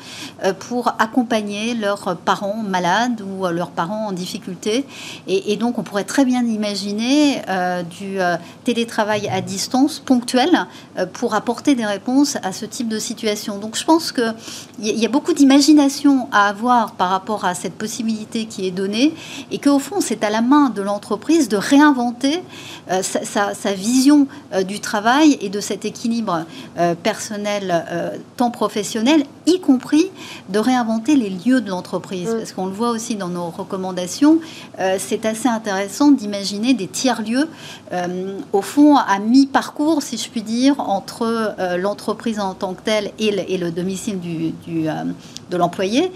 pour 0.59 0.93
accompagner 0.99 1.73
leurs 1.73 2.15
parents 2.17 2.63
malades 2.63 3.21
ou 3.21 3.47
leurs 3.47 3.71
parents 3.71 4.07
en 4.07 4.11
difficulté. 4.11 4.85
Et, 5.27 5.55
donc, 5.57 5.77
on 5.77 5.83
pourrait 5.83 6.03
très 6.03 6.25
bien 6.25 6.45
imaginer 6.45 7.41
du 7.97 8.17
télétravail 8.63 9.27
à 9.29 9.41
distance 9.41 9.99
ponctuel 9.99 10.67
pour 11.13 11.33
apporter 11.33 11.75
des 11.75 11.85
réponses 11.85 12.37
à 12.43 12.51
ce 12.51 12.65
type 12.65 12.87
de 12.87 12.99
situation. 12.99 13.57
Donc, 13.57 13.77
je 13.77 13.83
pense 13.83 14.11
qu'il 14.11 14.33
y 14.79 15.05
a 15.05 15.09
beaucoup 15.09 15.33
d'imagination 15.33 16.27
à 16.31 16.47
avoir 16.47 16.93
par 16.93 17.09
rapport 17.09 17.45
à 17.45 17.55
cette 17.55 17.75
possibilité 17.75 18.45
qui 18.45 18.67
est 18.67 18.71
donnée 18.75 19.13
et 19.51 19.57
qu'au 19.57 19.79
fond, 19.79 20.01
c'est 20.01 20.23
à 20.23 20.29
la 20.29 20.41
main 20.41 20.69
de 20.69 20.81
l'entreprise 20.81 21.49
de 21.49 21.57
réinventer 21.57 22.43
euh, 22.91 23.01
sa, 23.01 23.73
vision 23.73 24.27
euh, 24.53 24.61
du 24.61 24.79
travail 24.79 25.37
et 25.41 25.49
de 25.49 25.59
cet 25.59 25.85
équilibre 25.85 26.45
euh, 26.77 26.93
personnel, 26.93 27.83
tant 28.37 28.51
professionnel, 28.51 29.23
y 29.47 29.59
compris 29.59 30.05
de 30.49 30.59
réinventer 30.59 31.15
les 31.15 31.29
lieux 31.29 31.61
de 31.61 31.69
l'entreprise. 31.69 32.29
Mm. 32.29 32.37
Parce 32.37 32.51
qu'on 32.51 32.67
le 32.67 32.73
voit 32.73 32.91
aussi 32.91 33.15
dans 33.15 33.29
nos 33.29 33.49
recommandations, 33.49 34.39
c'est 34.97 35.25
assez 35.25 35.47
intéressant 35.47 36.11
d'imaginer 36.11 36.73
des 36.73 36.87
tiers-lieux, 36.87 37.47
au 38.53 38.61
fond, 38.61 38.97
à 38.97 39.19
mi-parcours, 39.19 40.01
si 40.01 40.17
je 40.17 40.29
puis 40.29 40.41
dire, 40.41 40.79
entre 40.79 41.55
l'entreprise 41.77 42.39
en 42.39 42.53
tant 42.53 42.73
que 42.73 42.81
telle 42.81 43.11
et 43.19 43.57
le, 43.57 43.71
domicile 43.71 44.19
du, 44.19 44.87
de 45.49 45.57
l'employé, 45.57 46.11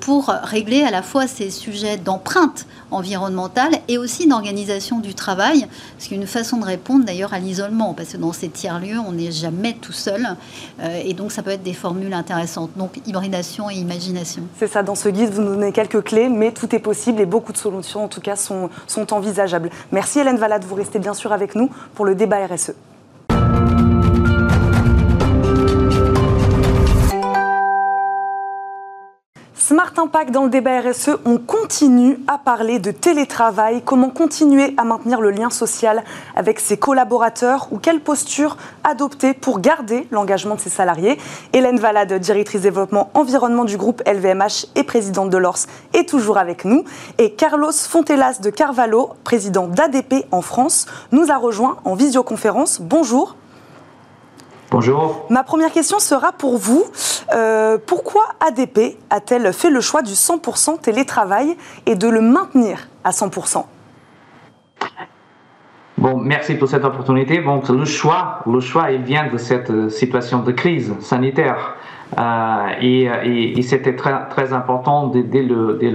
pour 0.00 0.28
régler 0.28 0.82
à 0.82 0.90
la 0.90 1.02
fois 1.02 1.26
ces 1.26 1.50
sujets 1.50 1.96
d'empreinte 1.96 2.66
environnementale 2.90 3.72
et 3.88 3.98
aussi 3.98 4.26
d'organisation 4.26 4.98
du 4.98 5.14
travail. 5.14 5.66
C'est 5.98 6.14
une 6.14 6.26
façon 6.26 6.58
de 6.58 6.64
répondre 6.64 7.04
d'ailleurs 7.04 7.34
à 7.34 7.38
l'isolement, 7.38 7.94
parce 7.94 8.12
que 8.12 8.16
dans 8.16 8.32
ces 8.32 8.48
tiers-lieux, 8.48 8.98
on 8.98 9.12
n'est 9.12 9.32
jamais 9.32 9.74
tout 9.74 9.92
seul. 9.92 10.26
Euh, 10.80 11.02
et 11.04 11.14
donc, 11.14 11.32
ça 11.32 11.42
peut 11.42 11.50
être 11.50 11.62
des 11.62 11.72
formules 11.72 12.12
intéressantes. 12.12 12.70
Donc, 12.76 13.00
hybridation 13.06 13.70
et 13.70 13.74
imagination. 13.74 14.42
C'est 14.58 14.68
ça, 14.68 14.82
dans 14.82 14.94
ce 14.94 15.08
guide, 15.08 15.30
vous 15.30 15.42
nous 15.42 15.54
donnez 15.54 15.72
quelques 15.72 16.02
clés, 16.02 16.28
mais 16.28 16.52
tout 16.52 16.74
est 16.74 16.80
possible 16.80 17.20
et 17.20 17.26
beaucoup 17.26 17.52
de 17.52 17.58
solutions, 17.58 18.04
en 18.04 18.08
tout 18.08 18.20
cas, 18.20 18.36
sont, 18.36 18.70
sont 18.86 19.12
envisageables. 19.12 19.70
Merci 19.92 20.20
Hélène 20.20 20.38
Valade, 20.38 20.64
vous 20.64 20.74
restez 20.74 20.98
bien 20.98 21.14
sûr 21.14 21.32
avec 21.32 21.54
nous 21.54 21.70
pour 21.94 22.04
le 22.04 22.14
débat 22.14 22.46
RSE. 22.46 22.72
Smart 29.68 29.92
Impact 29.96 30.30
dans 30.30 30.44
le 30.44 30.48
débat 30.48 30.80
RSE, 30.80 31.18
on 31.24 31.38
continue 31.38 32.20
à 32.28 32.38
parler 32.38 32.78
de 32.78 32.92
télétravail, 32.92 33.82
comment 33.84 34.10
continuer 34.10 34.72
à 34.76 34.84
maintenir 34.84 35.20
le 35.20 35.32
lien 35.32 35.50
social 35.50 36.04
avec 36.36 36.60
ses 36.60 36.76
collaborateurs 36.76 37.66
ou 37.72 37.78
quelle 37.78 37.98
posture 37.98 38.58
adopter 38.84 39.34
pour 39.34 39.58
garder 39.58 40.06
l'engagement 40.12 40.54
de 40.54 40.60
ses 40.60 40.70
salariés? 40.70 41.18
Hélène 41.52 41.80
Valade, 41.80 42.12
directrice 42.12 42.60
développement 42.60 43.10
environnement 43.14 43.64
du 43.64 43.76
groupe 43.76 44.04
LVMH 44.06 44.66
et 44.76 44.84
présidente 44.84 45.30
de 45.30 45.36
l'ORS, 45.36 45.66
est 45.94 46.08
toujours 46.08 46.38
avec 46.38 46.64
nous. 46.64 46.84
Et 47.18 47.32
Carlos 47.32 47.72
Fontelas 47.72 48.38
de 48.40 48.50
Carvalho, 48.50 49.14
président 49.24 49.66
d'ADP 49.66 50.26
en 50.30 50.42
France, 50.42 50.86
nous 51.10 51.32
a 51.32 51.38
rejoint 51.38 51.78
en 51.84 51.96
visioconférence. 51.96 52.80
Bonjour. 52.80 53.34
Bonjour. 54.70 55.26
Ma 55.30 55.44
première 55.44 55.70
question 55.70 55.98
sera 55.98 56.32
pour 56.32 56.58
vous. 56.58 56.84
Euh, 57.34 57.78
pourquoi 57.84 58.24
ADP 58.46 58.98
a-t-elle 59.10 59.52
fait 59.52 59.70
le 59.70 59.80
choix 59.80 60.02
du 60.02 60.12
100% 60.12 60.80
télétravail 60.80 61.56
et 61.86 61.94
de 61.94 62.08
le 62.08 62.20
maintenir 62.20 62.88
à 63.04 63.10
100% 63.10 63.64
Bon, 65.98 66.18
merci 66.18 66.54
pour 66.54 66.68
cette 66.68 66.84
opportunité. 66.84 67.38
Donc, 67.38 67.68
le 67.68 67.84
choix, 67.84 68.40
le 68.46 68.60
choix, 68.60 68.90
il 68.90 69.02
vient 69.02 69.28
de 69.28 69.38
cette 69.38 69.70
euh, 69.70 69.88
situation 69.88 70.40
de 70.40 70.52
crise 70.52 70.92
sanitaire. 71.00 71.76
Euh, 72.18 72.66
et, 72.80 73.62
c'était 73.62 73.96
très, 73.96 74.28
très 74.28 74.52
important 74.52 75.08
dès, 75.08 75.42
le, 75.42 75.76
dès 75.80 75.92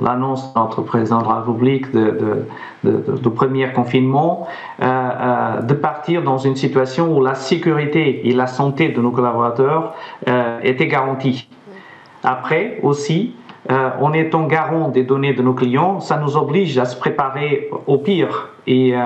l'annonce 0.00 0.54
de 0.54 0.58
notre 0.58 0.82
président 0.82 1.20
de 1.20 1.28
la 1.28 1.34
République 1.36 1.90
de, 1.92 2.46
de, 2.84 3.28
premier 3.28 3.70
confinement, 3.72 4.46
euh, 4.80 4.86
euh, 4.86 5.62
de 5.62 5.74
partir 5.74 6.22
dans 6.22 6.38
une 6.38 6.56
situation 6.56 7.16
où 7.16 7.22
la 7.22 7.34
sécurité 7.34 8.28
et 8.28 8.32
la 8.32 8.46
santé 8.46 8.88
de 8.88 9.00
nos 9.00 9.10
collaborateurs 9.10 9.94
étaient 10.62 10.86
garanties. 10.86 11.48
Après 12.22 12.78
aussi, 12.82 13.34
euh, 13.68 13.90
en 14.00 14.12
étant 14.14 14.46
garant 14.46 14.88
des 14.88 15.02
données 15.02 15.34
de 15.34 15.42
nos 15.42 15.52
clients, 15.52 16.00
ça 16.00 16.16
nous 16.16 16.36
oblige 16.36 16.78
à 16.78 16.86
se 16.86 16.96
préparer 16.96 17.68
au 17.86 17.98
pire. 17.98 18.48
Et, 18.66 18.94
euh, 18.96 19.00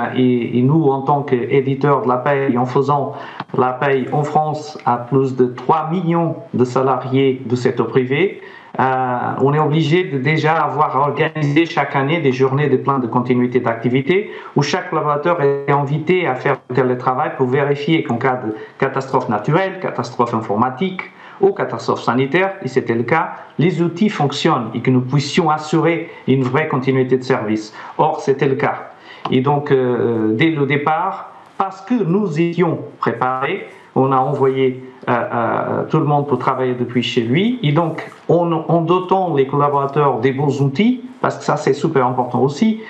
nous, 0.62 0.84
en 0.84 1.02
tant 1.02 1.22
qu'éditeurs 1.22 2.02
de 2.02 2.08
la 2.08 2.18
paye, 2.18 2.56
en 2.56 2.66
faisant 2.66 3.14
la 3.56 3.72
paye 3.72 4.06
en 4.12 4.22
France 4.22 4.78
à 4.86 4.98
plus 4.98 5.34
de 5.34 5.46
3 5.46 5.90
millions 5.90 6.36
de 6.54 6.64
salariés 6.64 7.42
du 7.44 7.56
secteur 7.56 7.88
privé, 7.88 8.40
euh, 8.78 9.18
on 9.40 9.54
est 9.54 9.58
obligé 9.58 10.04
de 10.04 10.18
déjà 10.18 10.54
avoir 10.54 10.96
organisé 10.96 11.64
chaque 11.66 11.94
année 11.94 12.20
des 12.20 12.32
journées 12.32 12.68
de 12.68 12.76
plan 12.76 12.98
de 12.98 13.06
continuité 13.06 13.60
d'activité 13.60 14.30
où 14.56 14.62
chaque 14.62 14.90
collaborateur 14.90 15.40
est 15.42 15.70
invité 15.70 16.26
à 16.26 16.34
faire 16.34 16.58
le 16.76 16.98
travail 16.98 17.32
pour 17.36 17.46
vérifier 17.46 18.02
qu'en 18.02 18.16
cas 18.16 18.40
de 18.44 18.54
catastrophe 18.78 19.28
naturelle, 19.28 19.78
catastrophe 19.80 20.34
informatique, 20.34 21.02
aux 21.40 21.52
catastrophes 21.52 22.02
sanitaires, 22.02 22.54
et 22.62 22.68
c'était 22.68 22.94
le 22.94 23.02
cas, 23.02 23.32
les 23.58 23.82
outils 23.82 24.08
fonctionnent 24.08 24.70
et 24.74 24.80
que 24.80 24.90
nous 24.90 25.00
puissions 25.00 25.50
assurer 25.50 26.10
une 26.26 26.42
vraie 26.42 26.68
continuité 26.68 27.16
de 27.18 27.22
service. 27.22 27.74
Or, 27.98 28.20
c'était 28.20 28.48
le 28.48 28.54
cas. 28.54 28.90
Et 29.30 29.40
donc, 29.40 29.70
euh, 29.70 30.34
dès 30.34 30.50
le 30.50 30.66
départ, 30.66 31.32
parce 31.56 31.80
que 31.82 31.94
nous 31.94 32.40
étions 32.40 32.80
préparés, 32.98 33.66
on 33.94 34.10
a 34.12 34.16
envoyé 34.16 34.84
euh, 35.08 35.12
euh, 35.12 35.82
tout 35.88 35.98
le 35.98 36.04
monde 36.04 36.26
pour 36.26 36.38
travailler 36.38 36.74
depuis 36.74 37.02
chez 37.02 37.22
lui. 37.22 37.58
Et 37.62 37.72
donc, 37.72 38.10
en, 38.28 38.80
dotant 38.82 39.34
les 39.34 39.46
collaborateurs 39.46 40.18
des 40.20 40.32
bons 40.32 40.60
outils, 40.60 41.02
parce 41.20 41.38
que 41.38 41.44
ça 41.44 41.56
c'est 41.56 41.72
super 41.72 42.06
important 42.06 42.40
aussi, 42.40 42.80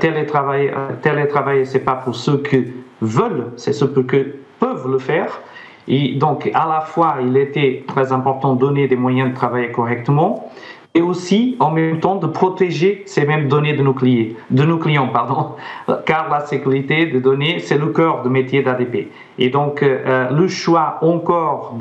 télétravailler, 0.00 0.72
télétravailler 1.00 1.64
c'est 1.64 1.80
pas 1.80 1.94
pour 1.94 2.16
ceux 2.16 2.38
qui 2.38 2.72
veulent, 3.00 3.52
c'est 3.56 3.72
ceux 3.72 3.88
qui 3.88 4.24
peuvent 4.58 4.90
le 4.90 4.98
faire. 4.98 5.40
Et 5.88 6.14
donc, 6.14 6.50
à 6.54 6.66
la 6.66 6.80
fois, 6.80 7.16
il 7.22 7.36
était 7.36 7.84
très 7.86 8.12
important 8.12 8.54
de 8.54 8.60
donner 8.60 8.88
des 8.88 8.96
moyens 8.96 9.30
de 9.30 9.34
travailler 9.34 9.70
correctement, 9.70 10.50
et 10.94 11.00
aussi, 11.00 11.56
en 11.58 11.70
même 11.70 12.00
temps, 12.00 12.16
de 12.16 12.26
protéger 12.26 13.02
ces 13.06 13.24
mêmes 13.24 13.48
données 13.48 13.72
de 13.72 13.82
nos 13.82 13.94
clients, 13.94 14.34
de 14.50 14.62
nos 14.62 14.76
clients 14.76 15.08
pardon, 15.08 15.52
car 16.04 16.28
la 16.28 16.40
sécurité 16.40 17.06
des 17.06 17.20
données, 17.20 17.60
c'est 17.60 17.78
le 17.78 17.86
cœur 17.86 18.22
du 18.22 18.28
métier 18.28 18.62
d'ADP. 18.62 19.08
Et 19.38 19.48
donc, 19.48 19.82
euh, 19.82 20.28
le 20.30 20.48
choix 20.48 20.98
encore 21.00 21.76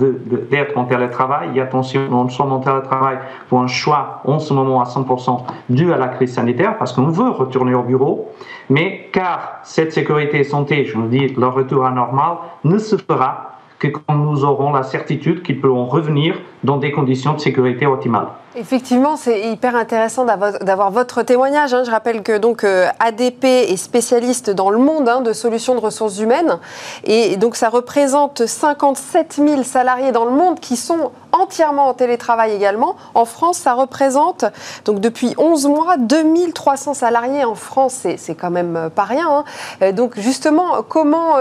d'être 0.49 0.77
en 0.77 0.85
télétravail, 0.85 1.49
et 1.55 1.61
attention, 1.61 2.07
nous 2.09 2.29
sommes 2.29 2.53
en 2.53 2.59
télétravail 2.59 3.17
pour 3.49 3.59
un 3.59 3.67
choix 3.67 4.21
en 4.23 4.39
ce 4.39 4.53
moment 4.53 4.79
à 4.79 4.85
100% 4.85 5.43
dû 5.69 5.91
à 5.91 5.97
la 5.97 6.07
crise 6.07 6.33
sanitaire, 6.33 6.77
parce 6.77 6.93
qu'on 6.93 7.09
veut 7.09 7.31
retourner 7.31 7.73
au 7.73 7.83
bureau, 7.83 8.29
mais 8.69 9.09
car 9.11 9.59
cette 9.63 9.91
sécurité 9.91 10.39
et 10.39 10.43
santé, 10.45 10.85
je 10.85 10.97
vous 10.97 11.07
dis, 11.07 11.27
le 11.27 11.47
retour 11.47 11.85
à 11.85 11.91
normal 11.91 12.37
ne 12.63 12.77
se 12.77 12.95
fera 12.95 13.50
que 13.81 13.87
quand 13.87 14.15
nous 14.15 14.45
aurons 14.45 14.71
la 14.71 14.83
certitude 14.83 15.41
qu'ils 15.41 15.59
pourront 15.59 15.87
revenir 15.87 16.35
dans 16.63 16.77
des 16.77 16.91
conditions 16.91 17.33
de 17.33 17.39
sécurité 17.39 17.87
optimales. 17.87 18.27
Effectivement, 18.53 19.15
c'est 19.15 19.49
hyper 19.49 19.77
intéressant 19.77 20.25
d'avoir 20.25 20.91
votre 20.91 21.23
témoignage. 21.23 21.73
Hein. 21.73 21.83
Je 21.85 21.91
rappelle 21.91 22.21
que 22.21 22.37
donc 22.37 22.65
euh, 22.65 22.89
ADP 22.99 23.45
est 23.45 23.77
spécialiste 23.77 24.49
dans 24.49 24.69
le 24.69 24.77
monde 24.77 25.07
hein, 25.07 25.21
de 25.21 25.31
solutions 25.31 25.73
de 25.73 25.79
ressources 25.79 26.19
humaines 26.19 26.59
et 27.05 27.37
donc 27.37 27.55
ça 27.55 27.69
représente 27.69 28.45
57 28.45 29.35
000 29.35 29.63
salariés 29.63 30.11
dans 30.11 30.25
le 30.25 30.31
monde 30.31 30.59
qui 30.59 30.75
sont 30.75 31.11
entièrement 31.31 31.87
en 31.87 31.93
télétravail 31.93 32.51
également. 32.53 32.97
En 33.13 33.23
France, 33.23 33.57
ça 33.57 33.71
représente 33.71 34.43
donc 34.83 34.99
depuis 34.99 35.33
11 35.37 35.67
mois 35.67 35.95
2300 35.95 36.93
salariés 36.93 37.45
en 37.45 37.55
France. 37.55 38.05
C'est 38.17 38.35
quand 38.35 38.51
même 38.51 38.75
euh, 38.75 38.89
pas 38.89 39.05
rien. 39.05 39.29
Hein. 39.29 39.43
Euh, 39.81 39.91
donc 39.93 40.19
justement, 40.19 40.83
comment, 40.83 41.35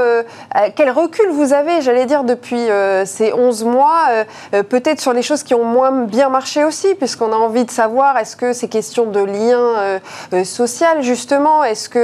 quel 0.76 0.90
recul 0.90 1.28
vous 1.32 1.52
avez, 1.52 1.80
j'allais 1.80 2.06
dire, 2.06 2.22
depuis 2.22 2.66
ces 3.04 3.32
11 3.32 3.64
mois, 3.64 4.06
peut-être 4.68 5.00
sur 5.00 5.12
les 5.12 5.22
choses 5.22 5.42
qui 5.42 5.54
ont 5.54 5.64
moins 5.64 5.90
bien 5.90 6.28
marché 6.28 6.64
aussi 6.64 6.94
puisqu'on 7.00 7.32
a 7.32 7.36
envie 7.36 7.64
de 7.64 7.70
savoir 7.70 8.16
est-ce 8.18 8.36
que 8.36 8.52
c'est 8.52 8.68
question 8.68 9.10
de 9.10 9.20
lien 9.20 9.58
euh, 9.58 9.98
euh, 10.34 10.44
social 10.44 11.02
justement 11.02 11.64
Est-ce 11.64 11.88
qu'il 11.88 12.00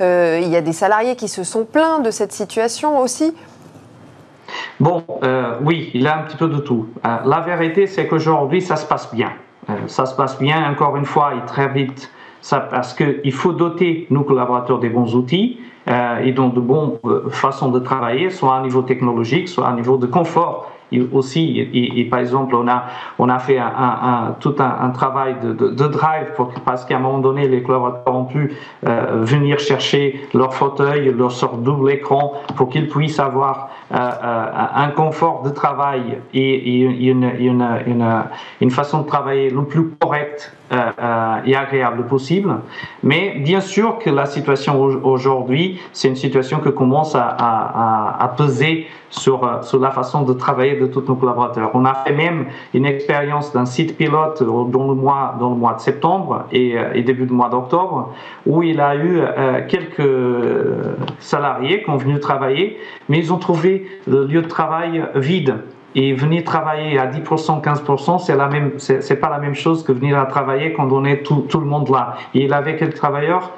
euh, 0.00 0.40
il 0.40 0.48
y 0.48 0.56
a 0.56 0.62
des 0.62 0.72
salariés 0.72 1.16
qui 1.16 1.28
se 1.28 1.42
sont 1.42 1.64
plaints 1.64 1.98
de 1.98 2.10
cette 2.10 2.32
situation 2.32 3.00
aussi? 3.00 3.34
Bon, 4.80 5.04
oui, 5.60 5.90
il 5.92 6.02
y 6.02 6.06
a 6.06 6.16
un 6.16 6.22
petit 6.22 6.38
peu 6.38 6.48
de 6.48 6.58
tout. 6.58 6.86
la 7.04 7.40
vérité, 7.40 7.86
c'est 7.86 8.06
qu'aujourd'hui, 8.06 8.62
ça 8.62 8.76
se 8.76 8.86
passe 8.86 9.12
bien. 9.12 9.32
ça 9.88 10.06
se 10.06 10.14
passe 10.14 10.38
bien, 10.38 10.70
encore 10.70 10.96
une 10.96 11.04
fois, 11.04 11.34
et 11.34 11.44
très 11.46 11.68
vite, 11.68 12.10
parce 12.50 12.94
qu'il 12.94 13.32
faut 13.32 13.52
doter 13.52 14.06
nos 14.08 14.22
collaborateurs 14.22 14.78
des 14.78 14.88
bons 14.88 15.14
outils 15.14 15.60
et 16.22 16.32
donc 16.32 16.54
de 16.54 16.60
bonnes 16.60 16.92
façons 17.28 17.68
de 17.68 17.78
travailler, 17.78 18.30
soit 18.30 18.56
à 18.56 18.62
niveau 18.62 18.80
technologique, 18.80 19.48
soit 19.48 19.68
à 19.68 19.72
niveau 19.72 19.98
de 19.98 20.06
confort 20.06 20.70
aussi. 21.12 21.58
Et, 21.72 22.04
par 22.04 22.20
exemple, 22.20 22.54
on 22.54 22.66
a, 22.68 22.84
on 23.18 23.28
a 23.28 23.38
fait 23.38 23.58
tout 24.40 24.54
un, 24.58 24.90
travail 24.90 25.36
de, 25.42 25.86
drive 25.86 26.32
parce 26.64 26.84
qu'à 26.84 26.96
un 26.96 27.00
moment 27.00 27.18
donné, 27.18 27.48
les 27.48 27.62
collaborateurs 27.62 28.14
ont 28.14 28.24
pu 28.24 28.52
euh, 28.86 29.22
venir 29.22 29.58
chercher 29.58 30.20
leur 30.34 30.54
fauteuil, 30.54 31.12
leur 31.16 31.32
sorte 31.32 31.62
double 31.62 31.90
écran 31.90 32.34
pour 32.56 32.68
qu'ils 32.68 32.88
puissent 32.88 33.20
avoir 33.20 33.70
euh, 33.92 33.96
euh, 33.96 34.46
un 34.74 34.88
confort 34.88 35.42
de 35.42 35.50
travail 35.50 36.18
et, 36.34 36.80
une, 36.80 37.22
une, 37.38 37.68
une, 37.86 38.24
une, 38.60 38.70
façon 38.70 39.00
de 39.00 39.06
travailler 39.06 39.50
le 39.50 39.64
plus 39.64 39.90
correcte 40.00 40.52
et 40.70 41.56
agréable 41.56 42.06
possible. 42.06 42.56
Mais 43.02 43.36
bien 43.38 43.60
sûr 43.60 43.98
que 43.98 44.10
la 44.10 44.26
situation 44.26 44.80
aujourd'hui, 44.80 45.80
c'est 45.92 46.08
une 46.08 46.16
situation 46.16 46.60
qui 46.60 46.72
commence 46.72 47.14
à, 47.14 48.34
peser 48.36 48.86
sur, 49.10 49.44
euh, 49.44 49.62
sur 49.62 49.80
la 49.80 49.90
façon 49.90 50.22
de 50.22 50.32
travailler 50.32 50.76
de 50.76 50.86
tous 50.86 51.02
nos 51.08 51.14
collaborateurs. 51.14 51.70
On 51.74 51.84
a 51.84 51.94
fait 51.94 52.12
même 52.12 52.46
une 52.74 52.86
expérience 52.86 53.52
d'un 53.52 53.64
site 53.64 53.96
pilote 53.96 54.42
dans 54.42 54.88
le 54.88 54.94
mois, 54.94 55.34
dans 55.40 55.50
le 55.50 55.56
mois 55.56 55.74
de 55.74 55.80
septembre 55.80 56.44
et, 56.52 56.78
euh, 56.78 57.02
début 57.02 57.26
du 57.26 57.32
mois 57.32 57.48
d'octobre, 57.48 58.12
où 58.46 58.62
il 58.62 58.80
a 58.80 58.96
eu 58.96 59.20
euh, 59.20 59.60
quelques 59.66 60.08
salariés 61.20 61.82
qui 61.82 61.90
ont 61.90 61.96
venu 61.96 62.20
travailler, 62.20 62.78
mais 63.08 63.18
ils 63.18 63.32
ont 63.32 63.38
trouvé 63.38 63.86
le 64.06 64.26
lieu 64.26 64.42
de 64.42 64.48
travail 64.48 65.02
vide 65.14 65.54
et 65.94 66.12
venir 66.12 66.44
travailler 66.44 66.98
à 66.98 67.06
10%, 67.06 67.62
15%, 67.62 68.18
c'est 68.18 68.36
la 68.36 68.48
même, 68.48 68.72
c'est 68.78 69.20
pas 69.20 69.30
la 69.30 69.38
même 69.38 69.54
chose 69.54 69.82
que 69.82 69.92
venir 69.92 70.18
à 70.18 70.26
travailler 70.26 70.72
quand 70.72 70.90
on 70.92 71.04
est 71.04 71.22
tout, 71.22 71.46
le 71.54 71.66
monde 71.66 71.88
là. 71.88 72.16
Et 72.34 72.44
il 72.44 72.52
avait 72.52 72.76
quelques 72.76 72.96
travailleurs 72.96 73.52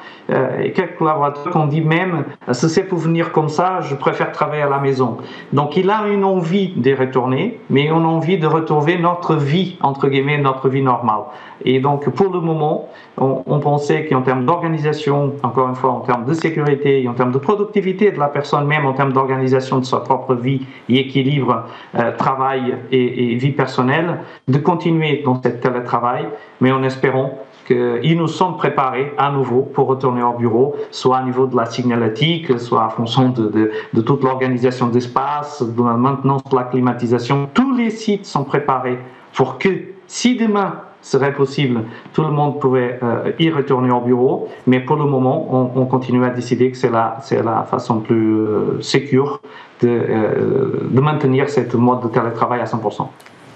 et 0.62 0.72
quelques 0.72 0.96
collaborateurs 0.96 1.50
qui 1.50 1.56
ont 1.56 1.66
dit 1.66 1.80
même, 1.80 2.24
si 2.52 2.68
c'est 2.68 2.84
pour 2.84 2.98
venir 2.98 3.32
comme 3.32 3.48
ça, 3.48 3.80
je 3.80 3.94
préfère 3.94 4.32
travailler 4.32 4.62
à 4.62 4.68
la 4.68 4.78
maison. 4.78 5.18
Donc 5.52 5.76
il 5.76 5.90
a 5.90 6.06
une 6.08 6.24
envie 6.24 6.72
de 6.76 6.94
retourner, 6.94 7.60
mais 7.68 7.86
une 7.86 8.06
envie 8.06 8.38
de 8.38 8.46
retrouver 8.46 8.98
notre 8.98 9.34
vie, 9.34 9.76
entre 9.80 10.08
guillemets, 10.08 10.38
notre 10.38 10.68
vie 10.68 10.82
normale. 10.82 11.22
Et 11.64 11.80
donc 11.80 12.08
pour 12.10 12.32
le 12.32 12.40
moment, 12.40 12.88
on, 13.18 13.60
pensait 13.60 14.06
qu'en 14.06 14.22
termes 14.22 14.46
d'organisation, 14.46 15.34
encore 15.42 15.68
une 15.68 15.74
fois, 15.74 15.90
en 15.90 16.00
termes 16.00 16.24
de 16.24 16.32
sécurité, 16.32 17.06
en 17.06 17.12
termes 17.12 17.32
de 17.32 17.38
productivité 17.38 18.10
de 18.10 18.18
la 18.18 18.28
personne 18.28 18.66
même, 18.66 18.86
en 18.86 18.94
termes 18.94 19.12
d'organisation 19.12 19.78
de 19.78 19.84
sa 19.84 19.98
propre 19.98 20.34
vie 20.34 20.62
et 20.88 21.00
équilibre 21.00 21.64
euh, 21.96 22.16
travail 22.16 22.76
et, 22.90 23.34
vie 23.34 23.52
personnelle, 23.52 24.20
de 24.48 24.58
continuer 24.58 25.22
dans 25.24 25.40
cette 25.42 25.60
télétravail, 25.60 26.28
mais 26.60 26.72
en 26.72 26.82
espérant 26.82 27.38
qu'ils 27.70 28.16
nous 28.16 28.26
sont 28.26 28.54
préparés 28.54 29.12
à 29.16 29.30
nouveau 29.30 29.62
pour 29.62 29.86
retourner 29.86 30.22
au 30.22 30.32
bureau, 30.32 30.74
soit 30.90 31.20
au 31.20 31.24
niveau 31.24 31.46
de 31.46 31.56
la 31.56 31.66
signalétique, 31.66 32.58
soit 32.58 32.84
en 32.84 32.90
fonction 32.90 33.28
de, 33.28 33.70
toute 34.02 34.24
l'organisation 34.24 34.88
d'espace, 34.88 35.62
de 35.62 35.82
la 35.82 35.94
maintenance 35.94 36.42
de 36.50 36.56
la 36.56 36.64
climatisation. 36.64 37.48
Tous 37.54 37.72
les 37.76 37.90
sites 37.90 38.26
sont 38.26 38.44
préparés 38.44 38.98
pour 39.34 39.58
que 39.58 39.68
si 40.08 40.36
demain 40.36 40.80
serait 41.00 41.32
possible, 41.32 41.84
tout 42.12 42.22
le 42.22 42.30
monde 42.30 42.60
pourrait 42.60 42.98
euh, 43.02 43.32
y 43.38 43.50
retourner 43.50 43.90
au 43.90 44.00
bureau, 44.00 44.48
mais 44.66 44.80
pour 44.80 44.96
le 44.96 45.04
moment, 45.04 45.72
on, 45.74 45.86
continue 45.86 46.24
à 46.24 46.30
décider 46.30 46.70
que 46.70 46.76
c'est 46.76 46.90
la, 46.90 47.66
façon 47.70 48.00
plus 48.00 48.36
euh, 48.36 48.82
sécure 48.82 49.40
de, 49.80 49.88
euh, 49.88 50.88
maintenir 50.92 51.48
cette 51.48 51.74
mode 51.74 52.02
de 52.02 52.08
télétravail 52.08 52.60
à 52.60 52.64
100%. 52.64 53.06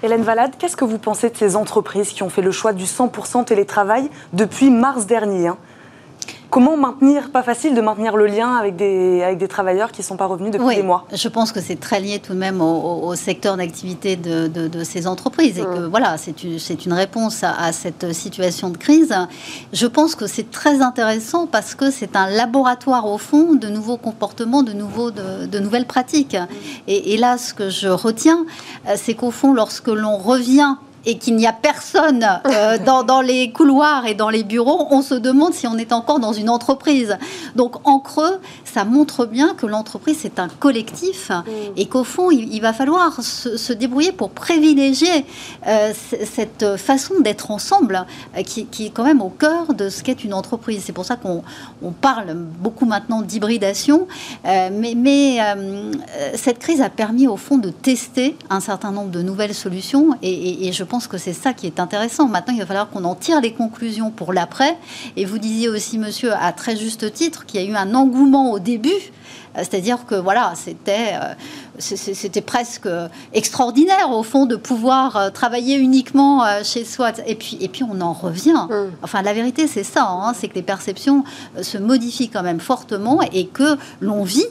Hélène 0.03 0.23
Valade, 0.23 0.51
qu'est-ce 0.59 0.75
que 0.75 0.85
vous 0.85 0.97
pensez 0.97 1.29
de 1.29 1.37
ces 1.37 1.55
entreprises 1.55 2.11
qui 2.11 2.21
ont 2.21 2.29
fait 2.29 2.41
le 2.41 2.51
choix 2.51 2.73
du 2.73 2.83
100% 2.83 3.45
télétravail 3.45 4.09
depuis 4.33 4.69
mars 4.69 5.05
dernier 5.05 5.47
hein? 5.47 5.57
Comment 6.55 6.77
maintenir, 6.77 7.31
pas 7.31 7.43
facile 7.43 7.75
de 7.75 7.81
maintenir 7.81 8.15
le 8.15 8.27
lien 8.27 8.55
avec 8.55 8.77
des, 8.77 9.21
avec 9.21 9.37
des 9.37 9.49
travailleurs 9.49 9.91
qui 9.91 9.99
ne 9.99 10.05
sont 10.05 10.15
pas 10.15 10.25
revenus 10.25 10.51
depuis 10.51 10.77
des 10.77 10.83
mois? 10.83 11.05
Je 11.11 11.27
pense 11.27 11.51
que 11.51 11.59
c'est 11.59 11.77
très 11.77 11.99
lié 11.99 12.19
tout 12.19 12.31
de 12.31 12.37
même 12.37 12.61
au, 12.61 13.13
secteur 13.15 13.57
d'activité 13.57 14.15
de, 14.15 14.47
de, 14.47 14.83
ces 14.85 15.05
entreprises 15.05 15.59
et 15.59 15.63
que 15.63 15.79
mmh. 15.79 15.87
voilà, 15.87 16.17
c'est 16.17 16.45
une, 16.45 16.57
une, 16.85 16.93
réponse 16.93 17.43
à, 17.43 17.73
cette 17.73 18.13
situation 18.13 18.69
de 18.69 18.77
crise. 18.77 19.13
Je 19.73 19.85
pense 19.85 20.15
que 20.15 20.27
c'est 20.27 20.49
très 20.49 20.81
intéressant 20.81 21.45
parce 21.45 21.75
que 21.75 21.91
c'est 21.91 22.15
un 22.15 22.29
laboratoire 22.29 23.05
au 23.05 23.17
fond 23.17 23.55
de 23.55 23.67
nouveaux 23.67 23.97
comportements, 23.97 24.63
de, 24.63 24.71
nouveaux, 24.71 25.11
de, 25.11 25.59
nouvelles 25.59 25.87
pratiques. 25.87 26.35
Mmh. 26.35 26.47
Et, 26.87 27.15
et, 27.15 27.17
là, 27.17 27.37
ce 27.37 27.53
que 27.53 27.69
je 27.69 27.89
retiens, 27.89 28.45
euh, 28.87 28.93
c'est 28.95 29.15
qu'au 29.15 29.31
fond, 29.31 29.53
lorsque 29.53 29.89
l'on 29.89 30.15
revient 30.15 30.75
et 31.05 31.17
qu'il 31.17 31.35
n'y 31.35 31.47
a 31.47 31.53
personne 31.53 32.25
euh, 32.47 32.77
dans, 32.77 33.21
les 33.21 33.51
couloirs 33.51 34.05
et 34.05 34.15
dans 34.15 34.29
les 34.29 34.43
bureaux, 34.43 34.87
on 34.89 35.01
se 35.01 35.13
demande 35.15 35.53
si 35.53 35.67
on 35.67 35.77
est 35.77 35.93
encore 35.93 36.19
dans 36.19 36.33
une 36.33 36.49
entreprise. 36.49 37.17
Donc 37.55 37.75
en 37.87 37.99
creux, 37.99 38.39
ça 38.63 38.85
montre 38.85 39.25
bien 39.25 39.53
que 39.53 39.65
l'entreprise 39.65 40.17
c'est 40.21 40.39
un 40.39 40.47
collectif 40.47 41.29
mm. 41.29 41.43
et 41.77 41.85
qu'au 41.85 42.03
fond, 42.03 42.31
il, 42.31 42.59
va 42.59 42.73
falloir 42.73 43.21
se, 43.21 43.73
débrouiller 43.73 44.11
pour 44.11 44.31
privilégier 44.31 45.25
euh, 45.67 45.91
cette 45.93 46.77
façon 46.77 47.15
d'être 47.19 47.51
ensemble 47.51 48.05
euh, 48.37 48.41
qui, 48.43 48.85
est 48.85 48.89
quand 48.89 49.03
même 49.03 49.21
au 49.21 49.29
cœur 49.29 49.73
de 49.73 49.89
ce 49.89 50.03
qu'est 50.03 50.23
une 50.23 50.33
entreprise. 50.33 50.83
C'est 50.85 50.93
pour 50.93 51.05
ça 51.05 51.15
qu'on 51.15 51.43
parle 52.01 52.33
beaucoup 52.33 52.85
maintenant 52.85 53.21
d'hybridation, 53.21 54.07
mais, 54.43 54.93
mais 54.95 55.39
cette 56.35 56.59
crise 56.59 56.81
a 56.81 56.89
permis 56.89 57.27
au 57.27 57.37
fond 57.37 57.57
de 57.57 57.69
tester 57.69 58.37
un 58.49 58.59
certain 58.59 58.91
nombre 58.91 59.11
de 59.11 59.21
nouvelles 59.21 59.53
solutions 59.53 60.09
et, 60.21 60.67
et 60.67 60.71
je 60.71 60.83
pense 60.83 60.94
pense 60.95 61.07
que 61.07 61.17
c'est 61.17 61.33
ça 61.33 61.51
qui 61.51 61.67
est 61.67 61.81
intéressant. 61.81 62.25
Maintenant, 62.29 62.53
il 62.53 62.59
va 62.59 62.65
falloir 62.65 62.89
qu'on 62.89 63.03
en 63.03 63.15
tire 63.15 63.41
les 63.41 63.51
conclusions 63.51 64.11
pour 64.11 64.31
l'après. 64.31 64.77
Et 65.17 65.25
vous 65.25 65.39
disiez 65.39 65.67
aussi, 65.67 65.97
monsieur, 65.97 66.31
à 66.33 66.53
très 66.53 66.77
juste 66.77 67.11
titre, 67.11 67.45
qu'il 67.45 67.59
y 67.59 67.63
a 67.65 67.69
eu 67.69 67.75
un 67.75 67.93
engouement 67.93 68.51
au 68.53 68.59
début. 68.59 68.89
Euh, 68.93 69.57
c'est-à-dire 69.57 70.05
que 70.05 70.15
voilà, 70.15 70.53
c'était 70.55 71.15
euh, 71.21 71.33
c'était 71.79 72.39
presque 72.39 72.87
extraordinaire 73.33 74.09
au 74.11 74.23
fond 74.23 74.45
de 74.45 74.55
pouvoir 74.55 75.17
euh, 75.17 75.29
travailler 75.31 75.75
uniquement 75.75 76.45
chez 76.63 76.85
soi. 76.85 77.11
Et 77.27 77.35
puis 77.35 77.57
et 77.59 77.67
puis 77.67 77.83
on 77.83 77.99
en 77.99 78.13
revient. 78.13 78.67
Mm. 78.69 78.91
Enfin, 79.03 79.21
la 79.21 79.33
vérité 79.33 79.67
c'est 79.67 79.83
ça, 79.83 80.07
hein, 80.07 80.31
c'est 80.33 80.47
que 80.47 80.55
les 80.55 80.63
perceptions 80.63 81.25
se 81.61 81.77
modifient 81.77 82.29
quand 82.29 82.43
même 82.43 82.61
fortement 82.61 83.19
et 83.33 83.47
que 83.47 83.77
l'on 83.99 84.23
vit 84.23 84.47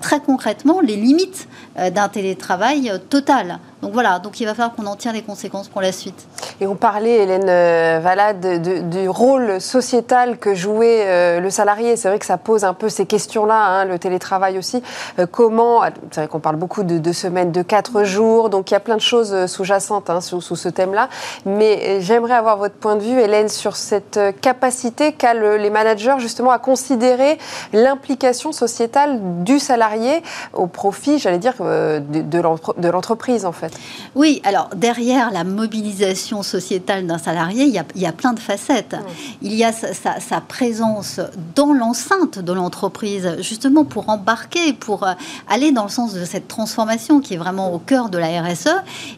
très 0.00 0.20
concrètement 0.20 0.80
les 0.80 0.96
limites 0.96 1.48
d'un 1.76 2.08
télétravail 2.08 2.92
total. 3.10 3.58
Donc 3.82 3.94
voilà, 3.94 4.20
donc 4.20 4.38
il 4.38 4.44
va 4.44 4.54
falloir 4.54 4.76
qu'on 4.76 4.86
en 4.86 4.94
tire 4.94 5.12
les 5.12 5.22
conséquences 5.22 5.68
pour 5.68 5.80
la 5.80 5.90
suite. 5.90 6.28
Et 6.60 6.68
on 6.68 6.76
parlait, 6.76 7.24
Hélène 7.24 7.48
euh, 7.48 7.98
Valade, 8.00 8.88
du 8.88 9.08
rôle 9.08 9.60
sociétal 9.60 10.38
que 10.38 10.54
jouait 10.54 11.02
euh, 11.04 11.40
le 11.40 11.50
salarié. 11.50 11.96
C'est 11.96 12.06
vrai 12.06 12.20
que 12.20 12.26
ça 12.26 12.38
pose 12.38 12.62
un 12.62 12.74
peu 12.74 12.88
ces 12.88 13.06
questions-là, 13.06 13.56
hein, 13.56 13.84
le 13.84 13.98
télétravail 13.98 14.56
aussi. 14.56 14.84
Euh, 15.18 15.26
comment, 15.26 15.82
c'est 16.12 16.20
vrai 16.20 16.28
qu'on 16.28 16.38
parle 16.38 16.54
beaucoup 16.54 16.84
de 16.84 16.98
deux 16.98 17.12
semaines, 17.12 17.50
de 17.50 17.62
quatre 17.62 18.04
jours, 18.04 18.50
donc 18.50 18.70
il 18.70 18.74
y 18.74 18.76
a 18.76 18.80
plein 18.80 18.94
de 18.94 19.00
choses 19.00 19.46
sous-jacentes 19.46 20.10
hein, 20.10 20.20
sous, 20.20 20.40
ce 20.40 20.68
thème-là. 20.68 21.08
Mais 21.44 22.00
j'aimerais 22.00 22.34
avoir 22.34 22.58
votre 22.58 22.76
point 22.76 22.94
de 22.94 23.02
vue, 23.02 23.18
Hélène, 23.18 23.48
sur 23.48 23.74
cette 23.74 24.20
capacité 24.40 25.12
qu'a 25.12 25.34
les 25.34 25.70
managers 25.70 26.16
justement 26.18 26.52
à 26.52 26.60
considérer 26.60 27.36
l'implication 27.72 28.52
sociétale 28.52 29.18
du 29.42 29.58
salarié 29.58 30.22
au 30.52 30.68
profit, 30.68 31.18
j'allais 31.18 31.38
dire, 31.38 31.54
de, 31.58 32.00
de 32.00 32.88
l'entreprise 32.88 33.44
en 33.44 33.50
fait. 33.52 33.71
Oui, 34.14 34.42
alors 34.44 34.68
derrière 34.76 35.30
la 35.30 35.42
mobilisation 35.42 36.42
sociétale 36.42 37.06
d'un 37.06 37.16
salarié, 37.16 37.64
il 37.64 38.00
y, 38.00 38.06
a, 38.06 38.12
plein 38.12 38.34
de 38.34 38.40
facettes. 38.40 38.94
Il 39.40 39.54
y 39.54 39.64
a 39.64 39.72
sa, 39.72 40.40
présence 40.40 41.18
dans 41.54 41.72
l'enceinte 41.72 42.38
de 42.38 42.52
l'entreprise, 42.52 43.36
justement 43.38 43.84
pour 43.84 44.10
embarquer, 44.10 44.74
pour 44.74 45.04
euh, 45.04 45.12
aller 45.48 45.72
dans 45.72 45.84
le 45.84 45.88
sens 45.88 46.12
de 46.12 46.24
cette 46.24 46.46
transformation 46.46 47.20
qui 47.20 47.34
est 47.34 47.36
vraiment 47.38 47.72
au 47.72 47.78
cœur 47.78 48.10
de 48.10 48.18
la 48.18 48.42
RSE. 48.42 48.68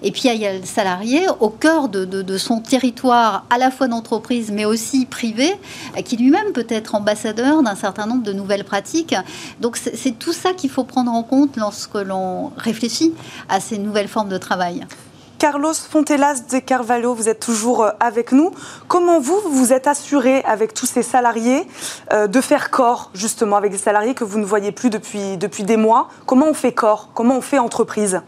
Et 0.03 0.13
puis 0.13 0.23
il 0.27 0.41
y 0.41 0.47
a 0.47 0.59
le 0.59 0.65
salarié 0.65 1.27
au 1.41 1.49
cœur 1.49 1.89
de, 1.89 2.39
son 2.39 2.61
territoire, 2.61 3.47
à 3.51 3.59
la 3.59 3.71
fois 3.71 3.89
d'entreprise, 3.89 4.53
mais 4.53 4.65
aussi 4.65 5.07
privé, 5.07 5.55
qui 6.05 6.17
lui-même 6.17 6.53
peut 6.53 6.67
être 6.69 6.95
ambassadeur 6.95 7.63
d'un 7.63 7.75
certain 7.75 8.07
nombre 8.07 8.23
de 8.23 8.33
nouvelles 8.33 8.65
pratiques. 8.65 9.15
Donc 9.61 9.77
c'est 9.77 10.19
tout 10.19 10.33
ça 10.33 10.53
qu'il 10.53 10.71
faut 10.71 10.85
prendre 10.85 11.11
en 11.11 11.23
compte 11.23 11.57
lorsque 11.57 11.95
l'on 11.95 12.53
réfléchit 12.57 13.13
à 13.49 13.61
ces 13.61 13.79
nouvelles 13.79 14.09
formes 14.09 14.29
de 14.29 14.39
travail. 14.45 14.87
Carlos 15.39 15.75
Fontelas 15.75 16.45
de 16.51 16.59
Carvalho, 16.59 17.13
vous 17.13 17.29
êtes 17.29 17.41
toujours 17.41 17.83
euh, 17.83 17.91
avec 18.01 18.33
nous. 18.33 18.51
Comment 18.89 19.21
vous, 19.21 19.41
vous 19.51 19.73
êtes 19.73 19.87
assuré 19.87 20.43
avec 20.45 20.73
tous 20.73 20.87
ces 20.87 21.03
salariés 21.03 21.67
euh, 22.13 22.27
de 22.27 22.41
faire 22.41 22.71
corps, 22.71 23.11
justement, 23.15 23.57
avec 23.57 23.73
des 23.73 23.79
salariés 23.79 24.15
que 24.15 24.25
vous 24.25 24.39
ne 24.39 24.45
voyez 24.45 24.73
plus 24.73 24.91
depuis, 24.91 25.37
depuis 25.37 25.65
des 25.65 25.77
mois? 25.77 26.09
Comment 26.27 26.47
on 26.49 26.55
fait 26.55 26.73
corps? 26.73 27.11
Comment 27.15 27.37
on 27.37 27.41
fait 27.41 27.59
entreprise? 27.59 28.23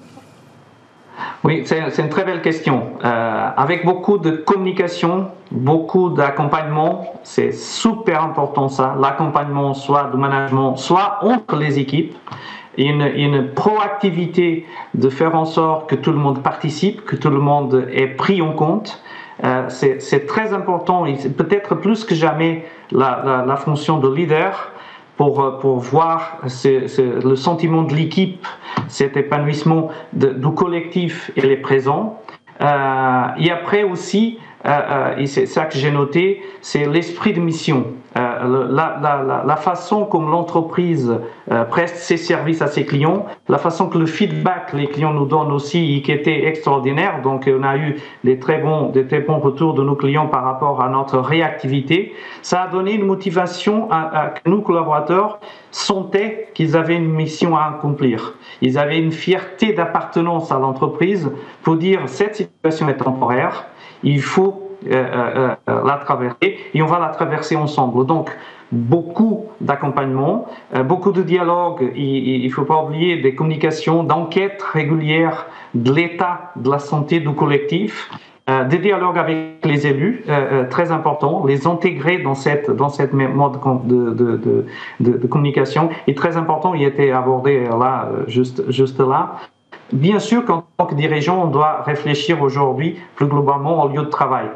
Oui, 1.44 1.64
c'est 1.64 1.98
une 1.98 2.10
très 2.10 2.24
belle 2.24 2.42
question. 2.42 2.98
Euh, 3.02 3.48
avec 3.56 3.86
beaucoup 3.86 4.18
de 4.18 4.32
communication, 4.32 5.28
beaucoup 5.50 6.10
d'accompagnement, 6.10 7.14
c'est 7.22 7.52
super 7.52 8.22
important 8.22 8.68
ça. 8.68 8.94
L'accompagnement, 9.00 9.72
soit 9.72 10.10
de 10.12 10.16
management, 10.16 10.76
soit 10.76 11.18
entre 11.22 11.56
les 11.56 11.78
équipes 11.78 12.14
une, 12.78 13.48
proactivité 13.54 14.66
de 14.94 15.08
faire 15.08 15.34
en 15.34 15.44
sorte 15.44 15.88
que 15.88 15.94
tout 15.94 16.12
le 16.12 16.18
monde 16.18 16.42
participe, 16.42 17.04
que 17.04 17.16
tout 17.16 17.30
le 17.30 17.38
monde 17.38 17.88
est 17.92 18.08
pris 18.08 18.42
en 18.42 18.52
compte. 18.52 19.02
Euh, 19.44 19.66
c'est 19.68 20.26
très 20.26 20.54
important 20.54 21.04
peut-être 21.36 21.74
plus 21.74 22.04
que 22.04 22.14
jamais 22.14 22.64
la, 22.90 23.56
fonction 23.56 23.98
de 23.98 24.12
leader 24.12 24.72
pour, 25.16 25.58
pour 25.58 25.78
voir 25.78 26.38
le 26.44 27.36
sentiment 27.36 27.82
de 27.82 27.94
l'équipe, 27.94 28.46
cet 28.88 29.16
épanouissement 29.16 29.88
du 30.12 30.50
collectif, 30.54 31.30
il 31.36 31.46
est 31.46 31.56
présent. 31.56 32.20
et 32.60 33.50
après 33.50 33.82
aussi, 33.82 34.38
et 35.18 35.26
c'est 35.26 35.46
ça 35.46 35.64
que 35.64 35.78
j'ai 35.78 35.90
noté, 35.90 36.42
c'est 36.60 36.86
l'esprit 36.86 37.32
de 37.32 37.40
mission. 37.40 37.84
Euh, 38.16 38.68
la, 38.70 39.56
façon 39.56 40.06
comme 40.06 40.30
l'entreprise 40.30 41.14
euh, 41.50 41.64
preste 41.64 41.96
ses 41.96 42.16
services 42.16 42.62
à 42.62 42.66
ses 42.66 42.86
clients, 42.86 43.26
la 43.48 43.58
façon 43.58 43.88
que 43.88 43.98
le 43.98 44.06
feedback 44.06 44.72
les 44.72 44.86
clients 44.86 45.12
nous 45.12 45.26
donnent 45.26 45.52
aussi, 45.52 46.00
qui 46.02 46.12
était 46.12 46.46
extraordinaire. 46.46 47.20
Donc, 47.22 47.50
on 47.52 47.62
a 47.62 47.76
eu 47.76 47.96
des 48.24 48.38
très 48.38 48.58
bons, 48.58 48.88
des 48.88 49.06
très 49.06 49.20
bons 49.20 49.38
retours 49.38 49.74
de 49.74 49.82
nos 49.82 49.96
clients 49.96 50.28
par 50.28 50.44
rapport 50.44 50.82
à 50.82 50.88
notre 50.88 51.18
réactivité. 51.18 52.14
Ça 52.42 52.62
a 52.62 52.68
donné 52.68 52.92
une 52.92 53.04
motivation 53.04 53.90
à, 53.90 54.18
à 54.18 54.28
que 54.28 54.48
nos 54.48 54.62
collaborateurs 54.62 55.38
sentaient 55.70 56.48
qu'ils 56.54 56.76
avaient 56.76 56.96
une 56.96 57.12
mission 57.12 57.56
à 57.56 57.64
accomplir. 57.76 58.34
Ils 58.62 58.78
avaient 58.78 58.98
une 58.98 59.12
fierté 59.12 59.74
d'appartenance 59.74 60.50
à 60.50 60.58
l'entreprise 60.58 61.30
pour 61.62 61.76
dire 61.76 62.00
cette 62.06 62.36
situation 62.36 62.88
est 62.88 62.96
temporaire. 62.96 63.66
Il 64.02 64.22
faut 64.22 64.66
euh, 64.84 64.94
euh, 64.94 65.54
euh, 65.68 65.84
la 65.84 65.94
traverser 66.04 66.58
et 66.74 66.82
on 66.82 66.86
va 66.86 66.98
la 66.98 67.08
traverser 67.08 67.56
ensemble. 67.56 68.06
Donc, 68.06 68.30
beaucoup 68.70 69.46
d'accompagnement, 69.60 70.46
beaucoup 70.84 71.12
de 71.12 71.22
dialogue, 71.22 71.92
il 71.94 72.44
ne 72.44 72.50
faut 72.50 72.64
pas 72.64 72.82
oublier 72.82 73.16
des 73.16 73.34
communications, 73.34 74.02
d'enquêtes 74.02 74.62
régulières 74.62 75.46
de 75.74 75.92
l'état 75.92 76.52
de 76.56 76.70
la 76.70 76.78
santé 76.78 77.20
du 77.20 77.32
collectif, 77.32 78.10
des 78.48 78.78
dialogues 78.78 79.18
avec 79.18 79.64
les 79.64 79.86
élus, 79.86 80.24
très 80.68 80.90
important, 80.90 81.46
les 81.46 81.68
intégrer 81.68 82.18
dans 82.18 82.34
cette, 82.34 82.68
dans 82.68 82.88
cette 82.88 83.12
mode 83.12 83.60
de, 83.84 84.10
de, 84.10 84.36
de, 84.36 85.18
de, 85.18 85.26
communication 85.28 85.88
est 86.08 86.16
très 86.16 86.36
important, 86.36 86.74
il 86.74 86.82
était 86.82 87.12
abordé 87.12 87.66
là, 87.66 88.08
juste, 88.26 88.68
juste 88.68 88.98
là. 88.98 89.36
Bien 89.92 90.18
sûr 90.18 90.44
qu'en 90.44 90.64
tant 90.76 90.86
que 90.86 90.94
dirigeant, 90.94 91.44
on 91.44 91.46
doit 91.46 91.82
réfléchir 91.82 92.42
aujourd'hui 92.42 92.98
plus 93.14 93.26
globalement 93.26 93.84
au 93.84 93.88
lieu 93.88 94.02
de 94.02 94.08
travail. 94.08 94.46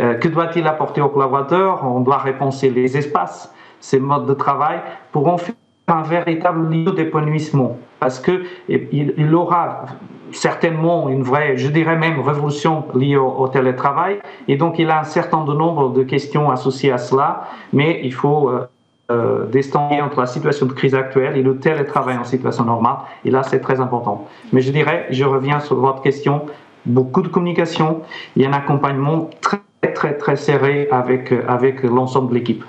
Euh, 0.00 0.14
que 0.14 0.28
doit-il 0.28 0.66
apporter 0.66 1.00
aux 1.00 1.08
collaborateurs? 1.08 1.84
On 1.84 2.00
doit 2.00 2.18
repenser 2.18 2.70
les 2.70 2.96
espaces, 2.96 3.54
ces 3.80 4.00
modes 4.00 4.26
de 4.26 4.34
travail, 4.34 4.80
pour 5.12 5.28
en 5.28 5.38
faire 5.38 5.54
un 5.88 6.02
véritable 6.02 6.68
lieu 6.68 6.92
d'épanouissement. 6.92 7.78
Parce 8.00 8.18
que 8.18 8.44
il, 8.68 9.34
aura 9.34 9.84
certainement 10.32 11.08
une 11.08 11.22
vraie, 11.22 11.56
je 11.56 11.68
dirais 11.68 11.96
même, 11.96 12.20
révolution 12.20 12.84
liée 12.94 13.16
au, 13.16 13.46
télétravail. 13.48 14.18
Et 14.48 14.56
donc, 14.56 14.78
il 14.78 14.90
a 14.90 15.00
un 15.00 15.04
certain 15.04 15.44
nombre 15.44 15.90
de 15.90 16.02
questions 16.02 16.50
associées 16.50 16.90
à 16.90 16.98
cela, 16.98 17.44
mais 17.72 18.00
il 18.02 18.14
faut 18.14 18.48
euh, 18.48 18.66
euh 19.12 20.02
entre 20.02 20.20
la 20.20 20.26
situation 20.26 20.66
de 20.66 20.72
crise 20.72 20.94
actuelle 20.94 21.36
et 21.36 21.42
le 21.42 21.56
télétravail 21.56 22.16
en 22.16 22.24
situation 22.24 22.64
normale. 22.64 22.96
Et 23.24 23.30
là, 23.30 23.42
c'est 23.42 23.60
très 23.60 23.80
important. 23.80 24.26
Mais 24.52 24.60
je 24.60 24.72
dirais, 24.72 25.06
je 25.10 25.24
reviens 25.24 25.60
sur 25.60 25.76
votre 25.76 26.02
question, 26.02 26.46
beaucoup 26.86 27.22
de 27.22 27.28
communication 27.28 28.00
et 28.36 28.46
un 28.46 28.52
accompagnement 28.52 29.30
très 29.40 29.58
très 29.94 30.16
très 30.16 30.36
serré 30.36 30.88
avec, 30.90 31.32
avec 31.48 31.82
l'ensemble 31.82 32.30
de 32.30 32.34
l'équipe. 32.34 32.64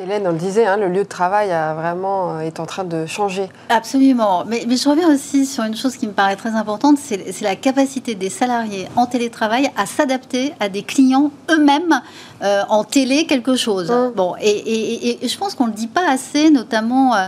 Hélène, 0.00 0.28
on 0.28 0.30
le 0.30 0.38
disait, 0.38 0.64
hein, 0.64 0.76
le 0.76 0.86
lieu 0.86 1.02
de 1.02 1.08
travail 1.08 1.50
a 1.50 1.74
vraiment, 1.74 2.36
euh, 2.36 2.40
est 2.40 2.60
en 2.60 2.66
train 2.66 2.84
de 2.84 3.04
changer. 3.06 3.48
Absolument. 3.68 4.44
Mais, 4.46 4.64
mais, 4.68 4.76
je 4.76 4.88
reviens 4.88 5.12
aussi 5.12 5.44
sur 5.44 5.64
une 5.64 5.74
chose 5.74 5.96
qui 5.96 6.06
me 6.06 6.12
paraît 6.12 6.36
très 6.36 6.50
importante, 6.50 6.98
c'est 6.98 7.40
la 7.40 7.56
capacité 7.56 8.14
des 8.14 8.30
salariés 8.30 8.86
en 8.94 9.06
télétravail 9.06 9.72
à 9.76 9.86
s'adapter 9.86 10.54
à 10.60 10.68
des 10.68 10.84
clients 10.84 11.32
eux-mêmes 11.50 12.00
euh, 12.42 12.62
en 12.68 12.84
télé 12.84 13.26
quelque 13.26 13.56
chose. 13.56 13.90
Mmh. 13.90 14.12
Bon, 14.14 14.36
et, 14.40 15.24
et, 15.24 15.28
je 15.28 15.36
pense 15.36 15.56
qu'on 15.56 15.64
ne 15.64 15.70
le 15.70 15.76
dit 15.76 15.88
pas 15.88 16.08
assez, 16.08 16.50
notamment 16.50 17.16
euh, 17.16 17.26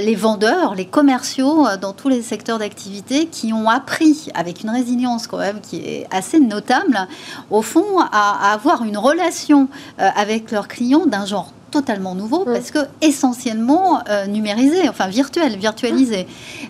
les 0.00 0.16
vendeurs, 0.16 0.74
les 0.74 0.86
commerciaux 0.86 1.68
dans 1.80 1.92
tous 1.92 2.08
les 2.08 2.22
secteurs 2.22 2.58
d'activité 2.58 3.26
qui 3.26 3.52
ont 3.52 3.68
appris, 3.68 4.30
avec 4.34 4.64
une 4.64 4.70
résilience 4.70 5.28
quand 5.28 5.38
même 5.38 5.60
qui 5.60 5.76
est 5.76 6.08
assez 6.10 6.40
notable, 6.40 7.06
au 7.52 7.62
fond, 7.62 8.00
à, 8.00 8.50
à 8.50 8.52
avoir 8.52 8.82
une 8.82 8.98
relation 8.98 9.68
avec 9.98 10.50
leurs 10.50 10.66
clients 10.66 11.06
d'un 11.06 11.24
genre 11.24 11.52
totalement 11.70 12.14
nouveau 12.14 12.44
parce 12.44 12.70
que 12.70 12.80
essentiellement 13.00 14.02
euh, 14.08 14.26
numérisé, 14.26 14.88
enfin 14.88 15.08
virtuel, 15.08 15.56
virtualisé. 15.56 16.26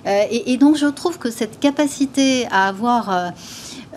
Euh, 0.07 0.23
et, 0.31 0.57
donc 0.57 0.77
je 0.77 0.87
trouve 0.87 1.19
que 1.19 1.31
cette 1.31 1.59
capacité 1.59 2.47
à 2.51 2.69
avoir 2.69 3.33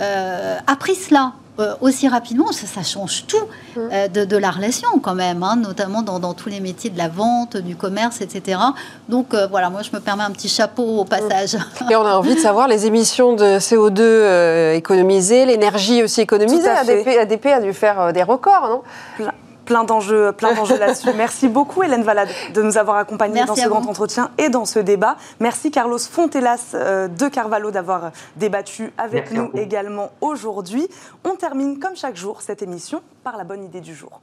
euh, 0.02 0.58
appris 0.68 0.96
cela 0.96 1.34
aussi 1.82 2.08
rapidement, 2.08 2.52
ça, 2.52 2.82
change 2.82 3.26
tout 3.28 3.46
de, 3.76 4.38
la 4.38 4.50
relation 4.50 4.90
quand 4.98 5.14
même, 5.14 5.44
hein, 5.44 5.56
notamment 5.56 6.02
dans, 6.02 6.34
tous 6.34 6.50
les 6.50 6.60
métiers 6.60 6.90
de 6.90 6.98
la 6.98 7.10
vente, 7.10 7.58
du 7.58 7.76
commerce, 7.76 8.22
etc. 8.22 8.60
Donc 9.08 9.36
voilà, 9.52 9.70
moi 9.70 9.84
je 9.84 9.96
me 9.96 10.00
permets 10.02 10.24
un 10.24 10.32
petit 10.32 10.50
chapeau 10.50 11.02
au 11.02 11.06
passage. 11.06 11.56
Et 11.92 11.96
on 11.96 12.08
a 12.08 12.16
envie 12.16 12.34
de 12.34 12.40
savoir 12.40 12.68
les 12.68 12.88
émissions 12.88 13.34
de 13.36 13.60
CO2 13.60 14.74
économisées, 14.74 15.46
l'énergie 15.46 16.02
aussi 16.02 16.22
économisée. 16.22 16.68
ADP, 16.68 17.08
ADP, 17.20 17.46
a 17.46 17.62
dû 17.62 17.74
faire 17.74 18.12
des 18.14 18.24
records, 18.24 18.84
non? 19.20 19.32
Plein 19.66 19.84
d'enjeux, 19.84 20.32
plein 20.32 20.54
d'enjeux 20.54 20.78
là-dessus. 20.80 21.10
Merci 21.16 21.48
beaucoup 21.48 21.84
Hélène 21.84 22.04
Valade 22.04 22.30
de 22.54 22.62
nous 22.62 22.78
avoir 22.78 22.98
accompagnés 22.98 23.46
dans 23.46 23.56
ce 23.56 23.68
grand 23.68 23.86
entretien 23.88 24.32
et 24.38 24.50
dans 24.50 24.66
ce 24.66 24.80
débat. 24.80 25.18
Merci 25.40 25.72
Carlos 25.72 25.98
Fontelas 26.00 26.72
euh, 26.74 27.08
de 27.08 27.28
Carvalho 27.28 27.72
d'avoir 27.72 28.12
débattu 28.36 28.92
avec 28.98 29.32
nous 29.32 29.52
également 29.56 30.12
aujourd'hui. 30.22 30.88
On 31.24 31.36
termine 31.36 31.80
comme 31.80 31.96
chaque 31.96 32.16
jour 32.16 32.42
cette 32.42 32.62
émission 32.62 33.02
par 33.24 33.38
la 33.38 33.44
bonne 33.44 33.64
idée 33.64 33.82
du 33.82 33.96
jour. 33.96 34.22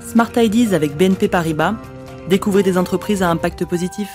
Smart 0.00 0.30
Ideas 0.36 0.74
avec 0.74 0.96
BNP 0.96 1.28
Paribas. 1.28 1.74
Découvrez 2.28 2.62
des 2.62 2.78
entreprises 2.78 3.22
à 3.22 3.28
impact 3.28 3.64
positif. 3.64 4.08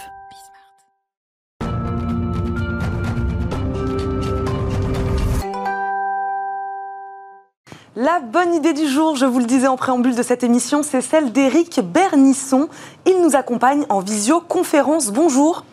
Bonne 8.32 8.54
idée 8.56 8.72
du 8.72 8.88
jour, 8.88 9.18
je 9.18 9.26
vous 9.26 9.40
le 9.40 9.46
disais 9.46 9.68
en 9.68 9.76
préambule 9.76 10.16
de 10.16 10.24
cette 10.24 10.42
émission, 10.44 10.84
c'est 10.84 11.02
celle 11.02 11.34
d'Éric 11.34 11.82
Bernisson. 11.82 12.70
Il 13.06 13.22
nous 13.22 13.36
accompagne 13.36 13.84
en 13.90 14.00
visioconférence. 14.00 15.12
Bonjour. 15.12 15.66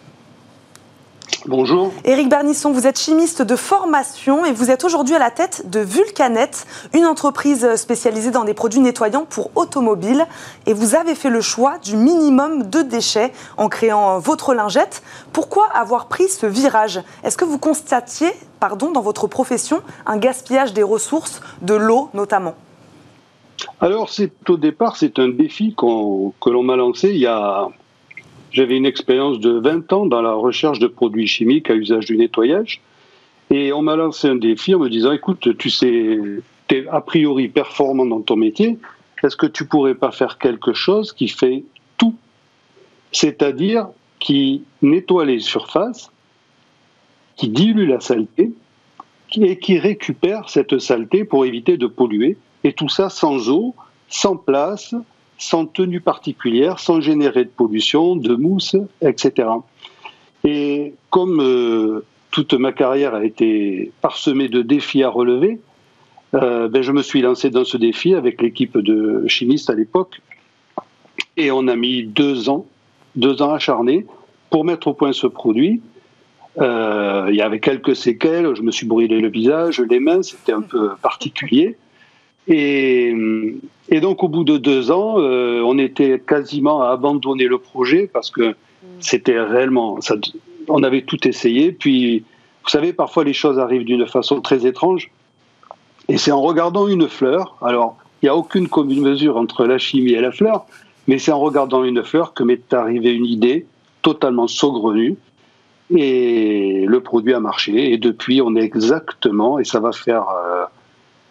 Bonjour. 1.49 1.95
Éric 2.05 2.29
Bernisson, 2.29 2.73
vous 2.73 2.87
êtes 2.87 2.99
chimiste 2.99 3.41
de 3.41 3.57
formation 3.57 4.45
et 4.45 4.53
vous 4.53 4.71
êtes 4.71 4.85
aujourd'hui 4.85 5.15
à 5.15 5.19
la 5.19 5.31
tête 5.31 5.71
de 5.71 5.81
Vulcanet, 5.81 6.51
une 6.93 7.07
entreprise 7.07 7.75
spécialisée 7.77 8.31
dans 8.31 8.45
des 8.45 8.53
produits 8.53 8.81
nettoyants 8.81 9.25
pour 9.25 9.51
automobiles. 9.57 10.27
Et 10.67 10.75
vous 10.75 10.95
avez 10.95 11.15
fait 11.15 11.31
le 11.31 11.41
choix 11.41 11.79
du 11.79 11.97
minimum 11.97 12.65
de 12.65 12.83
déchets 12.83 13.33
en 13.57 13.71
créant 13.71 14.19
votre 14.19 14.53
lingette. 14.53 15.03
Pourquoi 15.33 15.69
avoir 15.73 16.09
pris 16.09 16.29
ce 16.29 16.45
virage? 16.45 17.01
Est-ce 17.25 17.39
que 17.39 17.47
vous 17.47 17.59
constatiez, 17.59 18.29
pardon, 18.61 18.91
dans 18.91 19.01
votre 19.01 19.27
profession, 19.27 19.81
un 20.05 20.19
gaspillage 20.19 20.75
des 20.75 20.83
ressources, 20.83 21.41
de 21.63 21.73
l'eau 21.73 22.11
notamment? 22.13 22.57
Alors, 23.81 24.11
c'est 24.11 24.33
au 24.51 24.59
départ, 24.59 24.99
c'est 24.99 25.19
un 25.19 25.29
défi 25.29 25.75
que 25.75 26.51
l'on 26.51 26.63
m'a 26.63 26.77
lancé 26.77 27.09
il 27.09 27.21
y 27.21 27.27
a 27.27 27.69
j'avais 28.51 28.77
une 28.77 28.87
expérience 28.87 29.41
de 29.41 29.51
20 29.51 29.93
ans 29.93 30.07
dans 30.07 30.23
la 30.23 30.33
recherche 30.33 30.79
de 30.79 30.87
produits 30.87 31.27
chimiques 31.27 31.71
à 31.71 31.75
usage 31.75 32.07
du 32.07 32.17
nettoyage. 32.17 32.81
Et 33.51 33.73
on 33.73 33.83
m'a 33.83 33.97
lancé 33.97 34.29
un 34.29 34.37
défi 34.37 34.75
en 34.75 34.79
me 34.79 34.89
disant, 34.89 35.13
écoute, 35.13 35.57
tu 35.57 35.71
sais, 35.71 36.19
tu 36.69 36.77
es 36.77 36.87
a 36.89 37.01
priori 37.01 37.49
performant 37.49 38.07
dans 38.07 38.21
ton 38.21 38.37
métier, 38.37 38.79
est-ce 39.23 39.37
que 39.37 39.47
tu 39.47 39.67
pourrais 39.67 39.95
pas 39.95 40.13
faire 40.13 40.39
quelque 40.39 40.73
chose 40.73 41.13
qui 41.13 41.29
fait 41.29 41.65
tout? 41.97 42.15
C'est-à-dire 43.13 43.89
qui 44.19 44.63
nettoie 44.83 45.25
les 45.25 45.41
surfaces, 45.41 46.11
qui 47.37 47.49
dilue 47.49 47.87
la 47.87 48.01
saleté, 48.01 48.53
et 49.37 49.59
qui 49.59 49.79
récupère 49.79 50.49
cette 50.49 50.79
saleté 50.79 51.25
pour 51.25 51.45
éviter 51.45 51.77
de 51.77 51.87
polluer, 51.87 52.37
et 52.65 52.73
tout 52.73 52.89
ça 52.89 53.11
sans 53.11 53.51
eau, 53.51 53.75
sans 54.09 54.37
place, 54.37 54.95
sans 55.38 55.66
tenue 55.66 56.01
particulière, 56.01 56.81
sans 56.81 57.01
générer 57.01 57.44
de 57.44 57.51
pollution, 57.51 58.16
de 58.16 58.35
mousse, 58.35 58.77
etc. 59.01 59.48
Et 60.44 60.94
comme 61.11 61.40
euh, 61.40 62.05
toute 62.31 62.55
ma 62.55 62.72
carrière 62.72 63.14
a 63.14 63.24
été 63.24 63.92
parsemée 64.01 64.48
de 64.48 64.62
défis 64.62 65.05
à 65.05 65.09
relever, 65.09 65.61
euh, 66.35 66.68
ben 66.68 66.83
je 66.83 66.92
me 66.92 67.03
suis 67.03 67.22
lancé 67.22 67.51
dans 67.51 67.64
ce 67.64 67.77
défi 67.77 68.14
avec 68.14 68.42
l'équipe 68.42 68.77
de 68.77 69.27
chimistes 69.29 69.70
à 69.70 69.74
l'époque. 69.74 70.20
Et 71.37 71.51
on 71.53 71.68
a 71.68 71.77
mis 71.77 72.03
deux 72.03 72.48
ans, 72.48 72.66
deux 73.14 73.40
ans 73.40 73.53
acharnés 73.53 74.07
pour 74.51 74.64
mettre 74.64 74.88
au 74.88 74.94
point 74.94 75.12
ce 75.12 75.29
produit. 75.29 75.81
Euh, 76.59 77.27
il 77.31 77.37
y 77.37 77.42
avait 77.42 77.61
quelques 77.61 77.94
séquelles, 77.94 78.55
je 78.57 78.62
me 78.62 78.72
suis 78.72 78.87
brûlé 78.87 79.20
le 79.20 79.29
visage, 79.29 79.81
les 79.81 80.01
mains, 80.01 80.22
c'était 80.22 80.53
un 80.53 80.62
peu 80.62 80.90
particulier. 81.01 81.77
Et, 82.48 83.14
et, 83.99 84.01
donc, 84.01 84.23
au 84.23 84.29
bout 84.29 84.45
de 84.45 84.59
deux 84.59 84.93
ans, 84.93 85.17
euh, 85.19 85.61
on 85.65 85.77
était 85.77 86.21
quasiment 86.21 86.83
à 86.83 86.91
abandonner 86.91 87.49
le 87.49 87.59
projet 87.59 88.09
parce 88.13 88.31
que 88.31 88.55
c'était 89.01 89.41
réellement. 89.41 90.01
Ça, 90.01 90.15
on 90.69 90.85
avait 90.85 91.03
tout 91.03 91.27
essayé. 91.27 91.73
Puis, 91.73 92.21
vous 92.63 92.69
savez, 92.69 92.93
parfois 92.93 93.25
les 93.25 93.33
choses 93.33 93.59
arrivent 93.59 93.85
d'une 93.85 94.07
façon 94.07 94.41
très 94.41 94.67
étrange. 94.67 95.11
Et 96.09 96.17
c'est 96.17 96.31
en 96.31 96.41
regardant 96.41 96.87
une 96.87 97.09
fleur. 97.09 97.57
Alors, 97.61 97.97
il 98.23 98.27
n'y 98.27 98.29
a 98.29 98.37
aucune 98.37 98.69
commune 98.69 99.03
mesure 99.03 99.37
entre 99.37 99.67
la 99.67 99.79
chimie 99.79 100.13
et 100.13 100.21
la 100.21 100.31
fleur. 100.31 100.67
Mais 101.09 101.19
c'est 101.19 101.33
en 101.33 101.41
regardant 101.41 101.83
une 101.83 102.05
fleur 102.05 102.35
que 102.35 102.45
m'est 102.45 102.73
arrivée 102.73 103.13
une 103.13 103.27
idée 103.27 103.67
totalement 104.03 104.47
saugrenue. 104.47 105.17
Et 105.91 106.85
le 106.87 107.01
produit 107.01 107.35
a 107.35 107.41
marché. 107.41 107.93
Et 107.93 107.99
depuis, 107.99 108.41
on 108.43 108.55
est 108.55 108.63
exactement, 108.63 109.59
et 109.59 109.65
ça 109.65 109.81
va 109.81 109.91
faire. 109.91 110.23
Euh, 110.29 110.67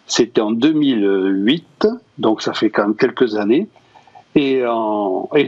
c'était 0.08 0.40
en 0.40 0.50
2008, 0.50 1.86
donc 2.16 2.42
ça 2.42 2.54
fait 2.54 2.70
quand 2.70 2.82
même 2.82 2.96
quelques 2.96 3.36
années. 3.36 3.68
Et, 4.34 4.62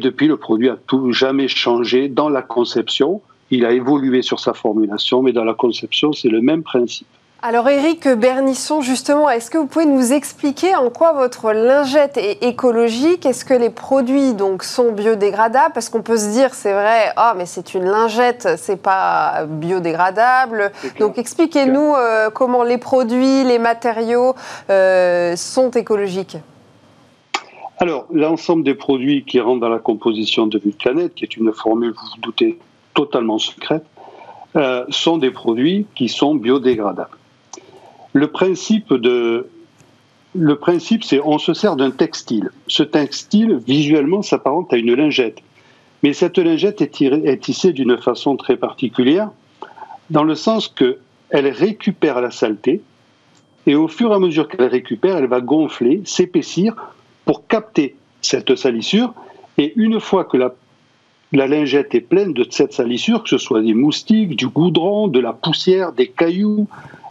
depuis, 0.00 0.26
le 0.26 0.36
produit 0.36 0.68
a 0.68 0.76
tout 0.86 1.12
jamais 1.12 1.48
changé 1.48 2.08
dans 2.08 2.28
la 2.28 2.42
conception. 2.42 3.22
Il 3.50 3.64
a 3.64 3.72
évolué 3.72 4.22
sur 4.22 4.38
sa 4.38 4.52
formulation, 4.52 5.22
mais 5.22 5.32
dans 5.32 5.44
la 5.44 5.54
conception, 5.54 6.12
c'est 6.12 6.28
le 6.28 6.40
même 6.40 6.62
principe. 6.62 7.06
Alors 7.42 7.70
Eric 7.70 8.06
Bernisson, 8.06 8.82
justement, 8.82 9.30
est-ce 9.30 9.50
que 9.50 9.56
vous 9.56 9.66
pouvez 9.66 9.86
nous 9.86 10.12
expliquer 10.12 10.76
en 10.76 10.90
quoi 10.90 11.14
votre 11.14 11.52
lingette 11.52 12.18
est 12.18 12.44
écologique? 12.44 13.24
Est-ce 13.24 13.46
que 13.46 13.54
les 13.54 13.70
produits 13.70 14.34
donc 14.34 14.62
sont 14.62 14.92
biodégradables? 14.92 15.72
Parce 15.72 15.88
qu'on 15.88 16.02
peut 16.02 16.18
se 16.18 16.32
dire, 16.32 16.52
c'est 16.52 16.74
vrai, 16.74 17.14
ah 17.16 17.32
mais 17.38 17.46
c'est 17.46 17.72
une 17.72 17.84
lingette, 17.84 18.46
c'est 18.58 18.76
pas 18.76 19.46
biodégradable. 19.48 20.70
Donc 20.98 21.16
expliquez-nous 21.16 21.94
euh, 21.94 22.28
comment 22.28 22.62
les 22.62 22.76
produits, 22.76 23.42
les 23.42 23.58
matériaux 23.58 24.34
euh, 24.68 25.34
sont 25.34 25.70
écologiques. 25.70 26.36
Alors 27.78 28.04
l'ensemble 28.12 28.64
des 28.64 28.74
produits 28.74 29.24
qui 29.24 29.40
rentrent 29.40 29.60
dans 29.60 29.70
la 29.70 29.78
composition 29.78 30.46
de 30.46 30.58
Vulcanet, 30.58 31.08
qui 31.08 31.24
est 31.24 31.38
une 31.38 31.54
formule, 31.54 31.92
vous 31.92 32.06
vous 32.16 32.20
doutez, 32.20 32.58
totalement 32.92 33.38
secrète, 33.38 33.86
euh, 34.56 34.84
sont 34.90 35.16
des 35.16 35.30
produits 35.30 35.86
qui 35.94 36.10
sont 36.10 36.34
biodégradables. 36.34 37.16
Le 38.12 38.26
principe 38.26 38.92
de 38.92 39.46
le 40.34 40.56
principe, 40.56 41.02
c'est 41.04 41.20
on 41.20 41.38
se 41.38 41.54
sert 41.54 41.76
d'un 41.76 41.90
textile. 41.90 42.50
Ce 42.68 42.82
textile, 42.82 43.60
visuellement, 43.66 44.22
s'apparente 44.22 44.72
à 44.72 44.76
une 44.76 44.94
lingette. 44.94 45.38
Mais 46.02 46.12
cette 46.12 46.38
lingette 46.38 46.80
est, 46.80 47.40
tissée 47.40 47.72
d'une 47.72 47.98
façon 47.98 48.36
très 48.36 48.56
particulière, 48.56 49.30
dans 50.08 50.24
le 50.24 50.34
sens 50.34 50.68
qu'elle 50.68 51.48
récupère 51.48 52.20
la 52.20 52.30
saleté, 52.30 52.80
et 53.66 53.74
au 53.74 53.88
fur 53.88 54.12
et 54.12 54.14
à 54.14 54.18
mesure 54.18 54.48
qu'elle 54.48 54.68
récupère, 54.68 55.16
elle 55.18 55.26
va 55.26 55.40
gonfler, 55.40 56.00
s'épaissir 56.04 56.74
pour 57.24 57.46
capter 57.46 57.96
cette 58.22 58.56
salissure. 58.56 59.12
Et 59.58 59.72
une 59.76 60.00
fois 60.00 60.24
que 60.24 60.38
la, 60.38 60.54
la 61.32 61.46
lingette 61.46 61.94
est 61.94 62.00
pleine 62.00 62.32
de 62.32 62.46
cette 62.48 62.72
salissure, 62.72 63.22
que 63.24 63.28
ce 63.28 63.38
soit 63.38 63.60
des 63.60 63.74
moustiques, 63.74 64.36
du 64.36 64.48
goudron, 64.48 65.08
de 65.08 65.20
la 65.20 65.34
poussière, 65.34 65.92
des 65.92 66.08
cailloux, 66.08 66.66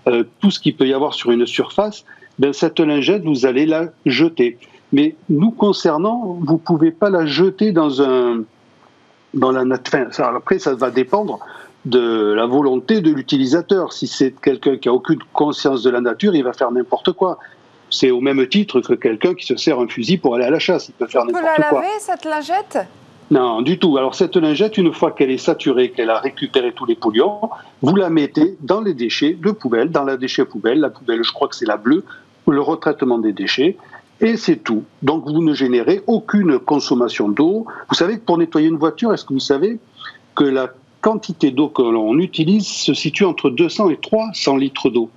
euh, 0.10 0.24
tout 0.40 0.52
ce 0.52 0.60
qu'il 0.60 0.76
peut 0.76 0.88
y 0.88 0.94
avoir 0.94 1.14
sur 1.14 1.32
une 1.32 1.46
surface, 1.46 2.04
ben, 2.40 2.54
cette 2.54 2.80
lingette, 2.80 3.24
vous 3.24 3.46
allez 3.46 3.66
la 3.66 3.90
jeter. 4.06 4.58
Mais 4.92 5.16
nous 5.30 5.52
concernant, 5.52 6.40
vous 6.42 6.54
ne 6.54 6.58
pouvez 6.58 6.92
pas 6.92 7.10
la 7.10 7.26
jeter 7.26 7.72
dans 7.72 8.02
un 8.02 8.44
dans 9.36 9.52
la 9.52 9.64
nature. 9.64 10.08
après, 10.20 10.58
ça 10.58 10.74
va 10.74 10.90
dépendre 10.90 11.40
de 11.86 12.34
la 12.34 12.48
volonté 12.48 13.00
de 13.02 13.12
l'utilisateur. 13.12 13.94
Si 13.94 14.08
c'est 14.08 14.34
quelqu'un 14.42 14.78
qui 14.78 14.90
a 14.90 14.94
aucune 14.94 15.20
conscience 15.34 15.84
de 15.84 15.92
la 15.92 16.02
nature, 16.02 16.34
il 16.34 16.44
va 16.44 16.54
faire 16.54 16.72
n'importe 16.72 17.12
quoi. 17.12 17.38
C'est 17.92 18.10
au 18.10 18.22
même 18.22 18.46
titre 18.48 18.82
que 18.82 18.94
quelqu'un 18.94 19.36
qui 19.36 19.46
se 19.46 19.56
sert 19.56 19.80
un 19.80 19.88
fusil 19.88 20.18
pour 20.18 20.36
aller 20.36 20.46
à 20.46 20.50
la 20.50 20.60
chasse. 20.60 20.90
Il 20.90 20.94
peut 20.94 21.08
faire 21.08 21.26
n'importe 21.26 21.44
quoi. 21.44 21.54
On 21.54 21.58
peut 21.58 21.76
la 21.76 21.82
laver, 21.82 22.00
cette 22.00 22.26
lingette? 22.26 22.80
Non, 23.32 23.62
du 23.62 23.78
tout. 23.78 23.98
Alors 23.98 24.16
cette 24.16 24.36
lingette, 24.36 24.78
une 24.78 24.92
fois 24.92 25.12
qu'elle 25.12 25.30
est 25.30 25.38
saturée, 25.38 25.92
qu'elle 25.92 26.10
a 26.10 26.20
récupéré 26.20 26.72
tous 26.74 26.86
les 26.86 26.96
polluants, 26.96 27.52
vous 27.82 27.96
la 27.96 28.10
mettez 28.10 28.58
dans 28.62 28.82
les 28.82 28.96
déchets 28.96 29.34
de 29.34 29.52
poubelle, 29.52 29.92
dans 29.92 30.04
la 30.04 30.18
déchet 30.18 30.46
poubelle. 30.46 30.80
La 30.80 30.90
poubelle, 30.90 31.24
je 31.24 31.32
crois 31.32 31.48
que 31.48 31.56
c'est 31.56 31.68
la 31.68 31.78
bleue, 31.78 32.04
le 32.48 32.62
retraitement 32.62 33.20
des 33.20 33.34
déchets. 33.34 33.78
Et 34.22 34.36
c'est 34.36 34.58
tout. 34.58 34.84
Donc 35.04 35.26
vous 35.26 35.44
ne 35.44 35.54
générez 35.54 36.02
aucune 36.08 36.60
consommation 36.60 37.30
d'eau. 37.30 37.66
Vous 37.88 37.96
savez 37.96 38.16
que 38.16 38.24
pour 38.24 38.38
nettoyer 38.38 38.68
une 38.68 38.78
voiture, 38.78 39.14
est-ce 39.14 39.24
que 39.24 39.34
vous 39.34 39.40
savez 39.40 39.80
que 40.36 40.44
la 40.44 40.74
quantité 41.02 41.52
d'eau 41.52 41.70
que 41.70 41.84
l'on 41.84 42.18
utilise 42.18 42.68
se 42.68 42.94
situe 42.94 43.26
entre 43.26 43.50
200 43.50 43.92
et 43.92 43.98
300 43.98 44.58
litres 44.58 44.90
d'eau? 44.90 45.10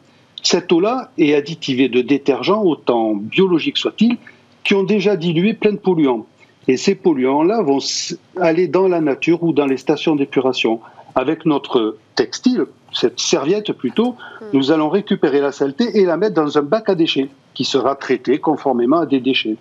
Cette 0.43 0.71
eau-là 0.71 1.11
est 1.19 1.35
additivée 1.35 1.89
de 1.89 2.03
détergents, 2.03 2.63
autant 2.63 3.15
biologiques 3.15 3.79
soient-ils, 3.79 4.19
qui 4.65 4.75
ont 4.75 4.83
déjà 4.83 5.17
dilué 5.17 5.55
plein 5.55 5.73
de 5.73 5.79
polluants. 5.79 6.27
Et 6.69 6.77
ces 6.77 6.95
polluants-là 6.95 7.63
vont 7.63 7.79
aller 8.41 8.69
dans 8.69 8.89
la 8.89 9.01
nature 9.01 9.43
ou 9.43 9.53
dans 9.53 9.67
les 9.67 9.77
stations 9.77 10.15
d'épuration. 10.15 10.81
Avec 11.15 11.45
notre 11.45 11.97
textile, 12.15 12.65
cette 12.93 13.21
serviette 13.21 13.73
plutôt, 13.73 14.13
hmm. 14.13 14.45
nous 14.53 14.71
allons 14.71 14.89
récupérer 14.89 15.41
la 15.41 15.53
saleté 15.53 15.99
et 15.99 16.05
la 16.05 16.17
mettre 16.17 16.35
dans 16.35 16.59
un 16.59 16.63
bac 16.63 16.89
à 16.89 16.95
déchets 16.95 17.29
qui 17.55 17.65
sera 17.65 17.97
traité 17.97 18.39
conformément 18.39 19.01
à 19.01 19.07
des 19.07 19.21
déchets. 19.21 19.57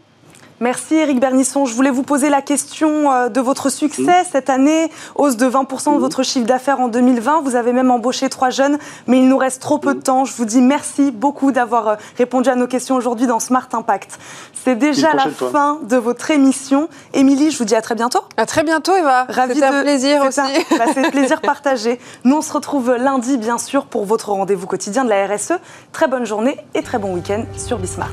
Merci 0.61 0.93
Eric 0.93 1.19
Bernisson. 1.19 1.65
Je 1.65 1.73
voulais 1.73 1.89
vous 1.89 2.03
poser 2.03 2.29
la 2.29 2.43
question 2.43 3.11
euh, 3.11 3.29
de 3.29 3.41
votre 3.41 3.71
succès 3.71 4.23
cette 4.31 4.47
année, 4.47 4.91
hausse 5.15 5.35
de 5.35 5.49
20% 5.49 5.95
de 5.95 5.99
votre 5.99 6.21
chiffre 6.21 6.45
d'affaires 6.45 6.79
en 6.79 6.87
2020. 6.87 7.41
Vous 7.41 7.55
avez 7.55 7.73
même 7.73 7.89
embauché 7.89 8.29
trois 8.29 8.51
jeunes, 8.51 8.77
mais 9.07 9.17
il 9.17 9.27
nous 9.27 9.37
reste 9.37 9.59
trop 9.59 9.79
peu 9.79 9.95
de 9.95 10.01
temps. 10.01 10.23
Je 10.23 10.35
vous 10.35 10.45
dis 10.45 10.61
merci 10.61 11.09
beaucoup 11.09 11.51
d'avoir 11.51 11.87
euh, 11.87 11.95
répondu 12.15 12.47
à 12.47 12.55
nos 12.55 12.67
questions 12.67 12.95
aujourd'hui 12.95 13.25
dans 13.25 13.39
Smart 13.39 13.67
Impact. 13.73 14.19
C'est 14.63 14.75
déjà 14.75 15.15
la 15.15 15.31
fin 15.31 15.79
de 15.81 15.97
votre 15.97 16.29
émission. 16.29 16.89
Émilie, 17.15 17.49
je 17.49 17.57
vous 17.57 17.65
dis 17.65 17.75
à 17.75 17.81
très 17.81 17.95
bientôt. 17.95 18.21
À 18.37 18.45
très 18.45 18.63
bientôt 18.63 18.95
Eva. 18.95 19.25
Ravi 19.29 19.63
un 19.63 19.81
plaisir 19.81 20.23
aussi. 20.23 20.41
Bah, 20.77 20.85
c'est 20.93 21.07
un 21.07 21.09
plaisir 21.09 21.41
partagé. 21.41 21.99
Nous 22.23 22.35
on 22.35 22.41
se 22.43 22.53
retrouve 22.53 22.95
lundi 22.97 23.39
bien 23.39 23.57
sûr 23.57 23.85
pour 23.85 24.05
votre 24.05 24.29
rendez-vous 24.29 24.67
quotidien 24.67 25.05
de 25.05 25.09
la 25.09 25.25
RSE. 25.25 25.53
Très 25.91 26.07
bonne 26.07 26.27
journée 26.27 26.57
et 26.75 26.83
très 26.83 26.99
bon 26.99 27.15
week-end 27.15 27.45
sur 27.57 27.79
Bismart. 27.79 28.11